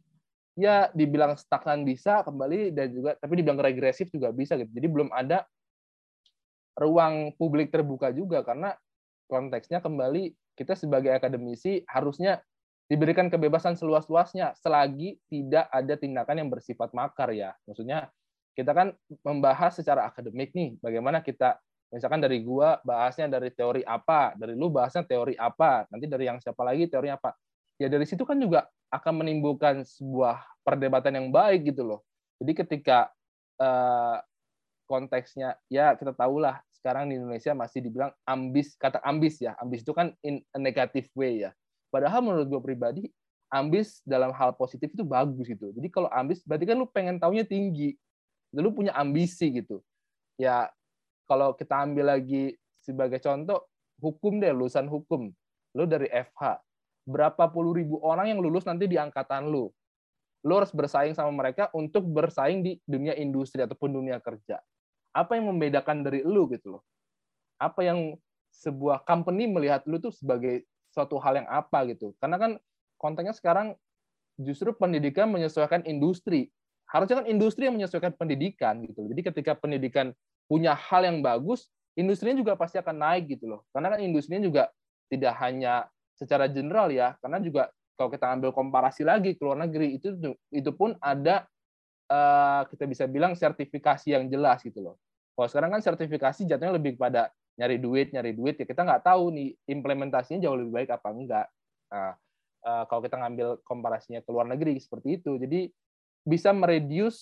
[0.56, 4.72] ya dibilang stagnan bisa kembali dan juga tapi dibilang regresif juga bisa gitu.
[4.72, 5.44] Jadi belum ada
[6.74, 8.74] ruang publik terbuka juga karena
[9.30, 12.42] konteksnya kembali kita sebagai akademisi harusnya
[12.84, 17.56] diberikan kebebasan seluas-luasnya selagi tidak ada tindakan yang bersifat makar ya.
[17.64, 18.12] Maksudnya
[18.54, 18.92] kita kan
[19.24, 21.58] membahas secara akademik nih, bagaimana kita
[21.90, 26.38] misalkan dari gua bahasnya dari teori apa, dari lu bahasnya teori apa, nanti dari yang
[26.38, 27.34] siapa lagi teori apa.
[27.80, 32.00] Ya dari situ kan juga akan menimbulkan sebuah perdebatan yang baik gitu loh.
[32.38, 33.10] Jadi ketika
[33.58, 34.22] uh,
[34.94, 39.90] konteksnya ya kita tahulah sekarang di Indonesia masih dibilang ambis kata ambis ya ambis itu
[39.90, 41.50] kan in a negative way ya.
[41.90, 43.02] Padahal menurut gue pribadi
[43.50, 45.74] ambis dalam hal positif itu bagus gitu.
[45.74, 47.98] Jadi kalau ambis berarti kan lu pengen taunya tinggi.
[48.54, 49.82] Lu punya ambisi gitu.
[50.38, 50.70] Ya
[51.26, 53.66] kalau kita ambil lagi sebagai contoh
[53.98, 55.34] hukum deh lulusan hukum.
[55.74, 56.62] Lu dari FH
[57.10, 59.72] berapa puluh ribu orang yang lulus nanti di angkatan lu?
[60.44, 64.60] Lu harus bersaing sama mereka untuk bersaing di dunia industri ataupun dunia kerja
[65.14, 66.82] apa yang membedakan dari lu gitu loh
[67.62, 68.18] apa yang
[68.50, 72.52] sebuah company melihat lu tuh sebagai suatu hal yang apa gitu karena kan
[72.98, 73.78] kontennya sekarang
[74.38, 76.50] justru pendidikan menyesuaikan industri
[76.88, 79.08] harusnya kan industri yang menyesuaikan pendidikan gitu.
[79.08, 80.12] Jadi ketika pendidikan
[80.44, 83.60] punya hal yang bagus, industrinya juga pasti akan naik gitu loh.
[83.72, 84.68] Karena kan industrinya juga
[85.08, 89.98] tidak hanya secara general ya, karena juga kalau kita ambil komparasi lagi ke luar negeri
[89.98, 90.14] itu
[90.50, 91.46] itu pun ada
[92.10, 94.96] uh, kita bisa bilang sertifikasi yang jelas gitu loh.
[95.34, 99.30] Kalau sekarang kan sertifikasi jatuhnya lebih pada nyari duit, nyari duit ya kita nggak tahu
[99.34, 101.46] nih implementasinya jauh lebih baik apa enggak.
[101.90, 102.14] Nah,
[102.66, 105.38] uh, kalau kita ngambil komparasinya ke luar negeri seperti itu.
[105.38, 105.70] Jadi
[106.24, 107.20] bisa mereduce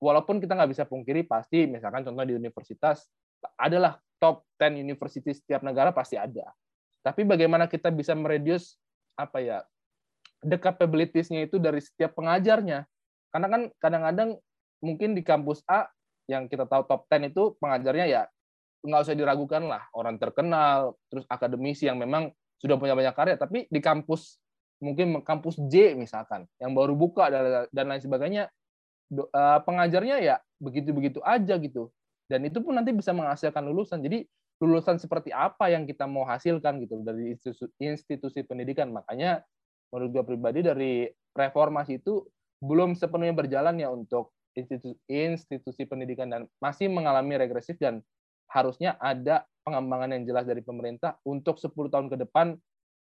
[0.00, 3.06] walaupun kita nggak bisa pungkiri pasti misalkan contoh di universitas
[3.58, 6.50] adalah top 10 universitas setiap negara pasti ada.
[7.02, 8.74] Tapi bagaimana kita bisa mereduce
[9.14, 9.58] apa ya
[10.42, 12.86] the capabilities-nya itu dari setiap pengajarnya.
[13.30, 14.30] Karena kan kadang-kadang
[14.82, 15.86] mungkin di kampus A
[16.28, 18.22] yang kita tahu top 10 itu pengajarnya ya
[18.84, 19.88] nggak usah diragukan lah.
[19.96, 24.38] Orang terkenal terus akademisi yang memang sudah punya banyak karya tapi di kampus
[24.78, 27.26] mungkin kampus J misalkan yang baru buka
[27.74, 28.46] dan lain sebagainya
[29.10, 31.90] eh, pengajarnya ya begitu-begitu aja gitu.
[32.28, 34.04] Dan itu pun nanti bisa menghasilkan lulusan.
[34.04, 34.28] Jadi
[34.60, 38.92] lulusan seperti apa yang kita mau hasilkan gitu dari institusi, institusi pendidikan.
[38.92, 39.40] Makanya
[39.88, 42.26] menurut gue pribadi dari reformasi itu
[42.60, 48.02] belum sepenuhnya berjalan ya untuk institusi, institusi pendidikan dan masih mengalami regresif dan
[48.50, 52.56] harusnya ada pengembangan yang jelas dari pemerintah untuk 10 tahun ke depan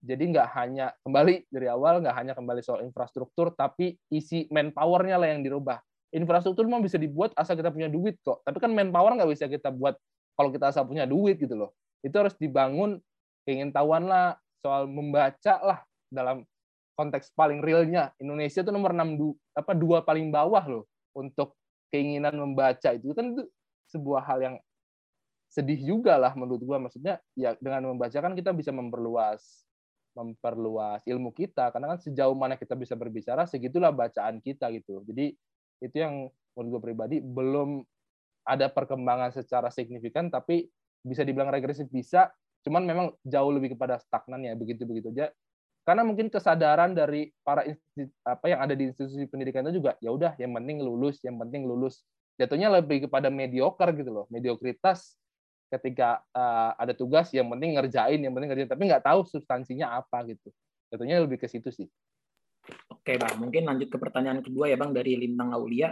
[0.01, 5.29] Jadi nggak hanya kembali dari awal nggak hanya kembali soal infrastruktur, tapi isi manpower-nya lah
[5.29, 5.77] yang dirubah.
[6.09, 8.41] Infrastruktur memang bisa dibuat asal kita punya duit kok.
[8.41, 9.93] Tapi kan manpower nggak bisa kita buat
[10.33, 11.77] kalau kita asal punya duit gitu loh.
[12.01, 12.97] Itu harus dibangun
[13.45, 15.79] ingin tahuan lah soal membaca lah
[16.09, 16.49] dalam
[16.97, 20.83] konteks paling realnya Indonesia itu nomor 6 du, apa dua paling bawah loh
[21.15, 21.55] untuk
[21.91, 23.43] keinginan membaca itu kan itu
[23.91, 24.55] sebuah hal yang
[25.51, 26.79] sedih juga lah menurut gua.
[26.79, 29.67] Maksudnya ya dengan membaca kan kita bisa memperluas
[30.15, 31.71] memperluas ilmu kita.
[31.75, 35.03] Karena kan sejauh mana kita bisa berbicara segitulah bacaan kita gitu.
[35.07, 35.35] Jadi
[35.83, 37.83] itu yang menurut gue pribadi belum
[38.43, 40.67] ada perkembangan secara signifikan tapi
[41.03, 42.31] bisa dibilang regresif bisa.
[42.61, 45.33] Cuman memang jauh lebih kepada stagnan ya begitu begitu aja
[45.81, 47.65] karena mungkin kesadaran dari para
[48.21, 51.65] apa yang ada di institusi pendidikan itu juga ya udah yang penting lulus yang penting
[51.65, 52.05] lulus.
[52.37, 55.17] Jatuhnya lebih kepada mediocre gitu loh mediokritas
[55.71, 60.21] ketika uh, ada tugas yang penting ngerjain yang penting ngerjain tapi nggak tahu substansinya apa
[60.29, 60.53] gitu.
[60.93, 61.87] Jatuhnya lebih ke situ sih.
[62.93, 63.41] Oke bang.
[63.41, 65.89] Mungkin lanjut ke pertanyaan kedua ya bang dari Lintang Aulia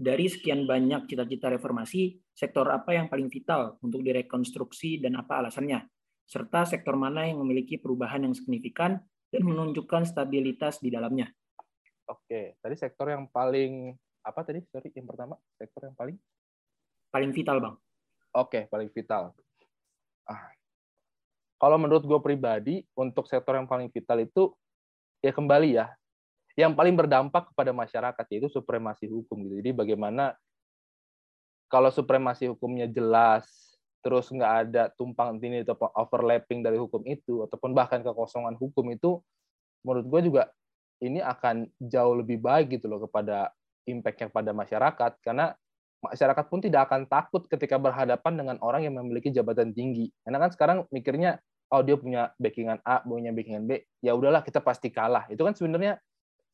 [0.00, 5.84] dari sekian banyak cita-cita reformasi sektor apa yang paling vital untuk direkonstruksi dan apa alasannya?
[6.28, 9.00] Serta sektor mana yang memiliki perubahan yang signifikan
[9.38, 11.30] menunjukkan stabilitas di dalamnya.
[12.10, 13.94] Oke, tadi sektor yang paling
[14.26, 14.58] apa tadi?
[14.66, 16.18] Sorry, yang pertama sektor yang paling
[17.14, 17.76] paling vital, bang.
[18.34, 19.30] Oke, paling vital.
[20.26, 20.50] Ah.
[21.60, 24.50] Kalau menurut gue pribadi, untuk sektor yang paling vital itu
[25.20, 25.92] ya kembali ya,
[26.58, 29.62] yang paling berdampak kepada masyarakat yaitu supremasi hukum gitu.
[29.62, 30.34] Jadi bagaimana
[31.70, 33.46] kalau supremasi hukumnya jelas,
[34.00, 39.20] terus nggak ada tumpang tindih atau overlapping dari hukum itu ataupun bahkan kekosongan hukum itu
[39.84, 40.42] menurut gue juga
[41.00, 43.52] ini akan jauh lebih baik gitu loh kepada
[43.88, 45.56] impact-nya pada masyarakat karena
[46.00, 50.08] masyarakat pun tidak akan takut ketika berhadapan dengan orang yang memiliki jabatan tinggi.
[50.24, 51.40] Karena kan sekarang mikirnya
[51.70, 55.28] oh dia punya backingan A punya backingan B ya udahlah kita pasti kalah.
[55.28, 56.00] Itu kan sebenarnya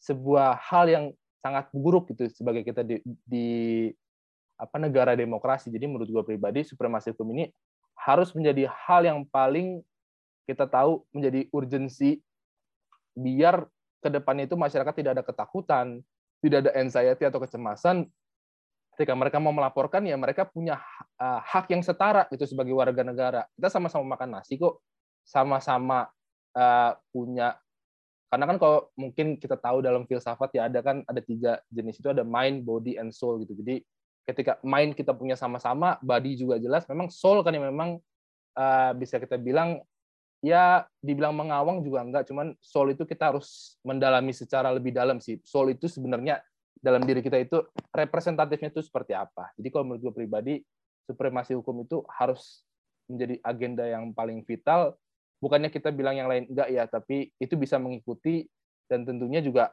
[0.02, 1.04] sebuah hal yang
[1.40, 3.48] sangat buruk gitu sebagai kita di, di
[4.56, 5.68] apa negara demokrasi.
[5.68, 7.52] Jadi menurut gue pribadi supremasi hukum ini
[7.96, 9.80] harus menjadi hal yang paling
[10.44, 12.20] kita tahu menjadi urgensi
[13.16, 13.64] biar
[14.04, 15.86] ke depannya itu masyarakat tidak ada ketakutan,
[16.44, 18.06] tidak ada anxiety atau kecemasan
[18.96, 20.80] ketika mereka mau melaporkan ya mereka punya
[21.20, 23.44] uh, hak yang setara itu sebagai warga negara.
[23.52, 24.80] Kita sama-sama makan nasi kok,
[25.26, 26.08] sama-sama
[26.56, 27.60] uh, punya
[28.26, 32.10] karena kan kalau mungkin kita tahu dalam filsafat ya ada kan ada tiga jenis itu
[32.10, 33.54] ada mind, body, and soul gitu.
[33.54, 33.86] Jadi
[34.26, 36.84] ketika main kita punya sama-sama, body juga jelas.
[36.90, 38.02] Memang soul kan yang memang
[38.58, 39.80] uh, bisa kita bilang
[40.44, 45.40] ya dibilang mengawang juga enggak, cuman soul itu kita harus mendalami secara lebih dalam sih.
[45.46, 46.42] Soul itu sebenarnya
[46.76, 47.62] dalam diri kita itu
[47.94, 49.50] representatifnya itu seperti apa.
[49.56, 50.54] Jadi kalau menurut gue pribadi,
[51.08, 52.66] supremasi hukum itu harus
[53.06, 54.98] menjadi agenda yang paling vital.
[55.38, 58.44] Bukannya kita bilang yang lain enggak ya, tapi itu bisa mengikuti
[58.90, 59.70] dan tentunya juga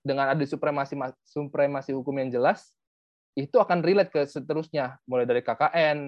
[0.00, 0.96] dengan ada supremasi
[1.28, 2.79] supremasi hukum yang jelas,
[3.34, 4.98] itu akan relate ke seterusnya.
[5.06, 5.98] Mulai dari KKN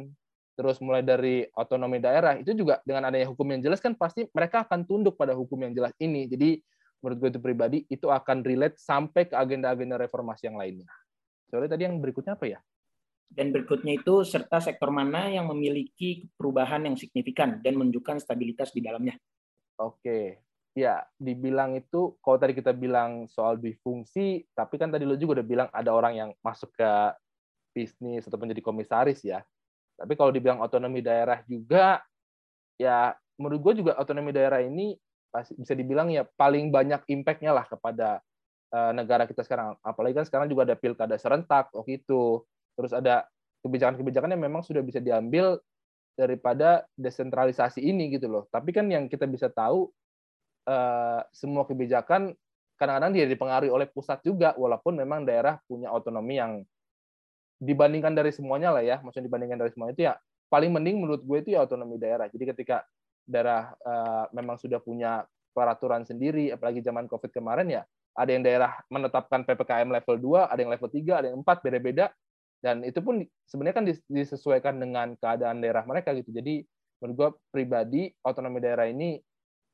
[0.53, 2.37] terus mulai dari otonomi daerah.
[2.37, 5.73] Itu juga dengan adanya hukum yang jelas kan pasti mereka akan tunduk pada hukum yang
[5.73, 6.29] jelas ini.
[6.29, 6.61] Jadi
[7.03, 10.87] menurut gue itu pribadi itu akan relate sampai ke agenda-agenda reformasi yang lainnya.
[11.49, 12.59] Soalnya tadi yang berikutnya apa ya?
[13.33, 18.85] Dan berikutnya itu serta sektor mana yang memiliki perubahan yang signifikan dan menunjukkan stabilitas di
[18.85, 19.17] dalamnya.
[19.81, 25.41] Oke ya dibilang itu kalau tadi kita bilang soal difungsi tapi kan tadi lo juga
[25.41, 26.91] udah bilang ada orang yang masuk ke
[27.73, 29.41] bisnis ataupun jadi komisaris ya.
[29.97, 32.05] Tapi kalau dibilang otonomi daerah juga
[32.77, 34.97] ya menurut gue juga otonomi daerah ini
[35.57, 38.21] bisa dibilang ya paling banyak impactnya lah kepada
[38.73, 39.77] uh, negara kita sekarang.
[39.81, 42.45] Apalagi kan sekarang juga ada pilkada serentak oh gitu.
[42.77, 43.25] Terus ada
[43.65, 45.57] kebijakan-kebijakan yang memang sudah bisa diambil
[46.13, 48.45] daripada desentralisasi ini gitu loh.
[48.53, 49.89] Tapi kan yang kita bisa tahu
[50.63, 52.31] Eh, semua kebijakan
[52.79, 56.63] kadang-kadang dia dipengaruhi oleh pusat juga, walaupun memang daerah punya otonomi yang
[57.59, 60.15] dibandingkan dari semuanya lah ya, maksudnya dibandingkan dari semuanya itu ya
[60.47, 62.31] paling mending menurut gue itu ya otonomi daerah.
[62.31, 62.87] Jadi ketika
[63.27, 67.83] daerah uh, memang sudah punya peraturan sendiri, apalagi zaman COVID kemarin ya,
[68.15, 72.07] ada yang daerah menetapkan PPKM level 2, ada yang level 3, ada yang 4, beda-beda.
[72.63, 76.31] Dan itu pun sebenarnya kan disesuaikan dengan keadaan daerah mereka gitu.
[76.31, 76.63] Jadi
[77.03, 79.19] menurut gue pribadi, otonomi daerah ini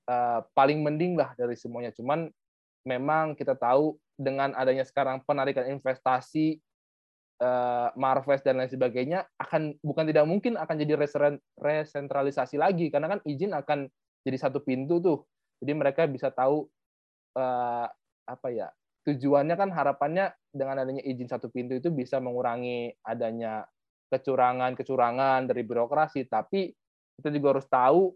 [0.09, 1.93] uh, paling mending lah dari semuanya.
[1.93, 2.27] Cuman
[2.89, 6.59] memang kita tahu dengan adanya sekarang penarikan investasi
[7.45, 10.99] uh, Marves dan lain sebagainya akan bukan tidak mungkin akan jadi
[11.61, 13.87] resentralisasi lagi karena kan izin akan
[14.25, 15.19] jadi satu pintu tuh.
[15.63, 16.67] Jadi mereka bisa tahu
[17.39, 17.87] uh,
[18.29, 18.69] apa ya
[19.07, 23.65] tujuannya kan harapannya dengan adanya izin satu pintu itu bisa mengurangi adanya
[24.09, 26.27] kecurangan-kecurangan dari birokrasi.
[26.27, 26.73] Tapi
[27.19, 28.15] kita juga harus tahu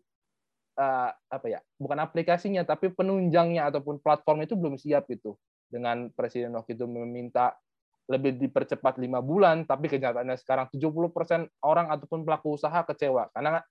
[0.78, 5.36] uh, apa ya bukan aplikasinya tapi penunjangnya ataupun platform itu belum siap itu
[5.72, 7.56] dengan presiden waktu itu meminta
[8.10, 13.30] lebih dipercepat lima bulan tapi kenyataannya sekarang 70% orang ataupun pelaku usaha kecewa.
[13.30, 13.62] Karena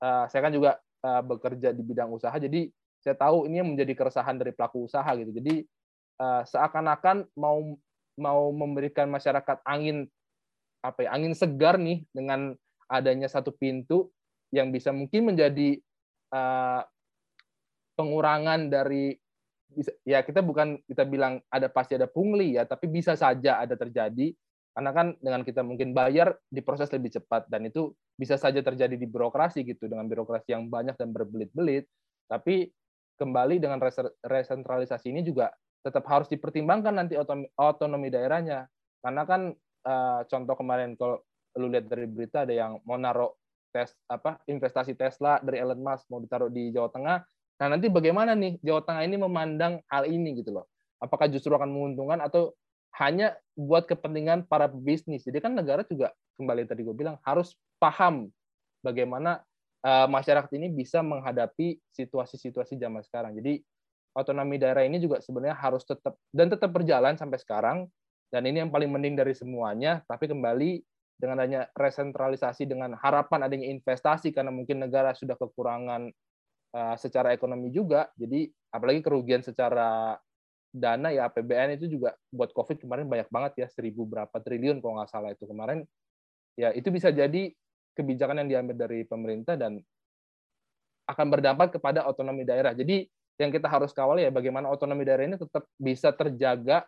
[0.00, 2.66] uh, saya kan juga uh, bekerja di bidang usaha jadi
[3.04, 5.30] saya tahu ini menjadi keresahan dari pelaku usaha gitu.
[5.30, 5.62] Jadi
[6.18, 7.78] uh, seakan-akan mau
[8.18, 10.08] mau memberikan masyarakat angin
[10.82, 12.56] apa ya angin segar nih dengan
[12.90, 14.10] adanya satu pintu
[14.50, 15.78] yang bisa mungkin menjadi
[16.32, 16.82] uh,
[17.96, 19.16] pengurangan dari
[20.06, 24.32] ya kita bukan kita bilang ada pasti ada pungli ya tapi bisa saja ada terjadi.
[24.76, 27.48] Karena kan dengan kita mungkin bayar diproses lebih cepat.
[27.48, 31.88] Dan itu bisa saja terjadi di birokrasi gitu dengan birokrasi yang banyak dan berbelit-belit.
[32.28, 32.68] Tapi
[33.16, 33.80] kembali dengan
[34.20, 35.48] resentralisasi ini juga
[35.80, 37.16] tetap harus dipertimbangkan nanti
[37.56, 38.68] otonomi daerahnya.
[39.00, 39.56] Karena kan
[39.88, 41.24] uh, contoh kemarin kalau
[41.56, 43.32] lu lihat dari berita ada yang mau naruh
[43.76, 47.18] tes apa investasi Tesla dari Elon Musk mau ditaruh di Jawa Tengah.
[47.60, 50.64] Nah nanti bagaimana nih Jawa Tengah ini memandang hal ini gitu loh.
[50.96, 52.56] Apakah justru akan menguntungkan atau
[52.96, 55.28] hanya buat kepentingan para bisnis?
[55.28, 58.32] Jadi kan negara juga kembali tadi gue bilang harus paham
[58.80, 59.44] bagaimana
[59.84, 63.36] uh, masyarakat ini bisa menghadapi situasi-situasi zaman sekarang.
[63.36, 63.60] Jadi
[64.16, 67.78] otonomi daerah ini juga sebenarnya harus tetap dan tetap berjalan sampai sekarang.
[68.26, 70.82] Dan ini yang paling mending dari semuanya tapi kembali
[71.16, 76.12] dengan adanya resentralisasi dengan harapan adanya investasi karena mungkin negara sudah kekurangan
[76.76, 80.20] uh, secara ekonomi juga jadi apalagi kerugian secara
[80.76, 85.00] dana ya APBN itu juga buat COVID kemarin banyak banget ya seribu berapa triliun kalau
[85.00, 85.48] nggak salah itu.
[85.48, 85.88] Kemarin
[86.60, 87.48] ya itu bisa jadi
[87.96, 89.80] kebijakan yang diambil dari pemerintah dan
[91.08, 92.76] akan berdampak kepada otonomi daerah.
[92.76, 93.08] Jadi
[93.40, 96.84] yang kita harus kawal ya bagaimana otonomi daerah ini tetap bisa terjaga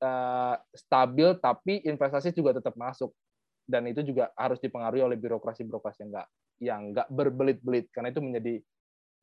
[0.00, 3.12] uh, stabil tapi investasi juga tetap masuk
[3.64, 6.28] dan itu juga harus dipengaruhi oleh birokrasi-birokrasi yang enggak
[6.62, 8.54] yang enggak berbelit-belit karena itu menjadi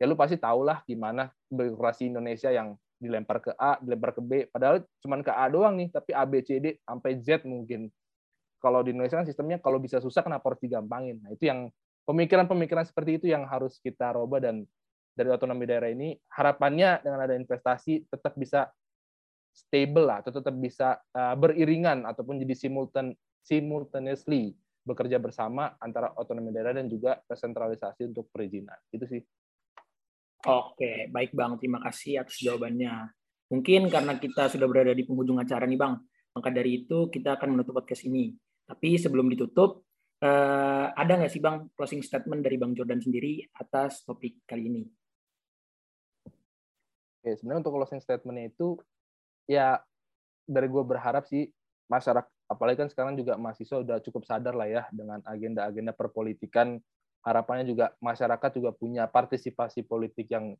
[0.01, 4.85] ya lu pasti tahulah gimana birokrasi Indonesia yang dilempar ke A, dilempar ke B, padahal
[5.01, 7.89] cuma ke A doang nih, tapi A, B, C, D sampai Z mungkin.
[8.61, 11.17] Kalau di Indonesia kan sistemnya kalau bisa susah kenapa harus digampangin?
[11.25, 11.73] Nah, itu yang
[12.05, 14.69] pemikiran-pemikiran seperti itu yang harus kita roba dan
[15.17, 18.69] dari otonomi daerah ini harapannya dengan ada investasi tetap bisa
[19.51, 26.49] stable lah atau tetap bisa uh, beriringan ataupun jadi simultan simultaneously bekerja bersama antara otonomi
[26.49, 29.21] daerah dan juga desentralisasi untuk perizinan itu sih
[30.41, 31.61] Oke, baik Bang.
[31.61, 33.13] Terima kasih atas jawabannya.
[33.53, 36.01] Mungkin karena kita sudah berada di penghujung acara nih Bang,
[36.33, 38.33] maka dari itu kita akan menutup podcast ini.
[38.65, 39.85] Tapi sebelum ditutup,
[40.17, 44.83] eh, ada nggak sih Bang closing statement dari Bang Jordan sendiri atas topik kali ini?
[47.21, 48.81] Oke, sebenarnya untuk closing statement itu
[49.45, 49.77] ya
[50.49, 51.45] dari gue berharap sih
[51.85, 56.83] masyarakat apalagi kan sekarang juga mahasiswa udah cukup sadar lah ya dengan agenda-agenda perpolitikan
[57.23, 60.59] harapannya juga masyarakat juga punya partisipasi politik yang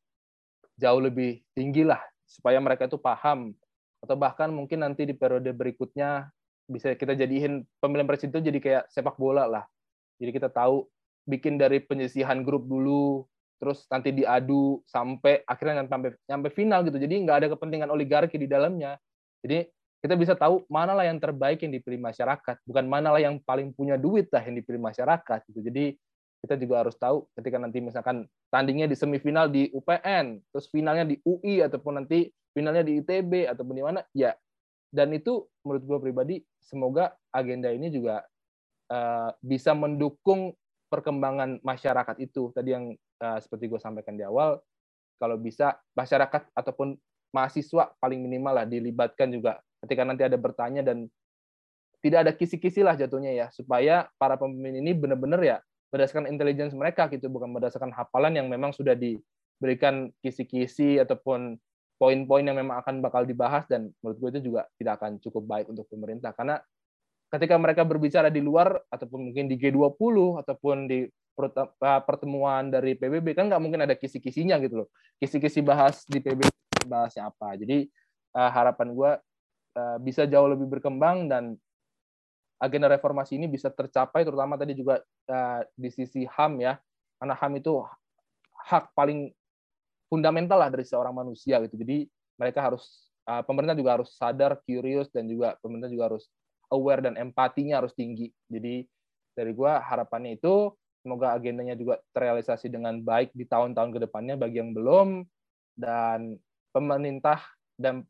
[0.79, 3.51] jauh lebih tinggi lah supaya mereka itu paham
[3.99, 6.31] atau bahkan mungkin nanti di periode berikutnya
[6.71, 9.65] bisa kita jadiin pemilihan presiden itu jadi kayak sepak bola lah
[10.15, 10.87] jadi kita tahu
[11.27, 13.27] bikin dari penyisihan grup dulu
[13.61, 16.97] terus nanti diadu sampai akhirnya sampai sampai final gitu.
[16.97, 18.97] Jadi nggak ada kepentingan oligarki di dalamnya.
[19.45, 19.69] Jadi
[20.01, 23.69] kita bisa tahu mana lah yang terbaik yang dipilih masyarakat, bukan mana lah yang paling
[23.69, 25.61] punya duit lah yang dipilih masyarakat gitu.
[25.61, 25.93] Jadi
[26.41, 31.21] kita juga harus tahu ketika nanti misalkan tandingnya di semifinal di UPN, terus finalnya di
[31.21, 34.33] UI ataupun nanti finalnya di ITB ataupun di mana, ya.
[34.89, 38.25] Dan itu menurut gue pribadi semoga agenda ini juga
[38.89, 40.51] uh, bisa mendukung
[40.89, 42.49] perkembangan masyarakat itu.
[42.51, 42.91] Tadi yang
[43.21, 44.59] uh, seperti gue sampaikan di awal,
[45.21, 46.97] kalau bisa masyarakat ataupun
[47.31, 51.09] mahasiswa paling minimal lah dilibatkan juga ketika nanti ada bertanya dan
[52.01, 55.57] tidak ada kisi-kisi lah jatuhnya ya supaya para pemimpin ini benar-benar ya
[55.93, 61.59] berdasarkan intelligence mereka gitu bukan berdasarkan hafalan yang memang sudah diberikan kisi-kisi ataupun
[62.01, 65.69] poin-poin yang memang akan bakal dibahas dan menurut gue itu juga tidak akan cukup baik
[65.69, 66.57] untuk pemerintah karena
[67.29, 71.05] ketika mereka berbicara di luar ataupun mungkin di G20 ataupun di
[71.39, 74.87] Eh, pertemuan dari PBB kan nggak mungkin ada kisi-kisinya gitu loh.
[75.17, 76.45] Kisi-kisi bahas di PBB
[76.85, 77.55] bahasnya apa.
[77.57, 77.87] Jadi
[78.35, 79.11] uh, harapan gue
[79.75, 81.55] uh, bisa jauh lebih berkembang dan
[82.61, 86.77] agenda reformasi ini bisa tercapai terutama tadi juga uh, di sisi HAM ya.
[87.17, 87.81] Karena HAM itu
[88.69, 89.33] hak paling
[90.09, 91.77] fundamental lah dari seorang manusia gitu.
[91.79, 92.05] Jadi
[92.37, 96.29] mereka harus uh, pemerintah juga harus sadar, curious dan juga pemerintah juga harus
[96.69, 98.29] aware dan empatinya harus tinggi.
[98.49, 98.85] Jadi
[99.33, 104.61] dari gue harapannya itu Semoga agendanya juga terrealisasi dengan baik di tahun-tahun ke depannya bagi
[104.61, 105.25] yang belum
[105.73, 106.37] dan
[106.69, 107.41] pemerintah
[107.73, 108.05] dan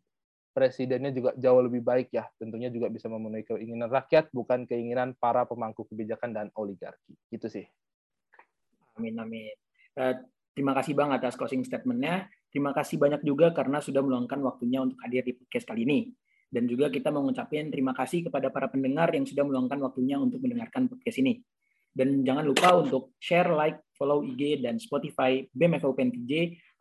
[0.52, 2.28] presidennya juga jauh lebih baik ya.
[2.36, 7.16] Tentunya juga bisa memenuhi keinginan rakyat bukan keinginan para pemangku kebijakan dan oligarki.
[7.32, 7.66] Itu sih.
[8.99, 9.56] Amin amin.
[9.95, 10.16] Uh,
[10.52, 12.28] Terima kasih Bang atas closing statement-nya.
[12.52, 16.12] Terima kasih banyak juga karena sudah meluangkan waktunya untuk hadir di podcast kali ini.
[16.52, 20.43] Dan juga kita mau ngucapin terima kasih kepada para pendengar yang sudah meluangkan waktunya untuk
[20.43, 21.39] mendengarkan podcast ini.
[21.91, 26.32] Dan jangan lupa untuk share, like, follow IG dan Spotify BMFUPNTJ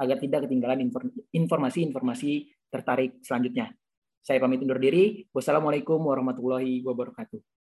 [0.03, 0.91] agar tidak ketinggalan
[1.31, 3.75] informasi-informasi tertarik selanjutnya.
[4.23, 5.27] Saya pamit undur diri.
[5.35, 7.60] Wassalamualaikum warahmatullahi wabarakatuh.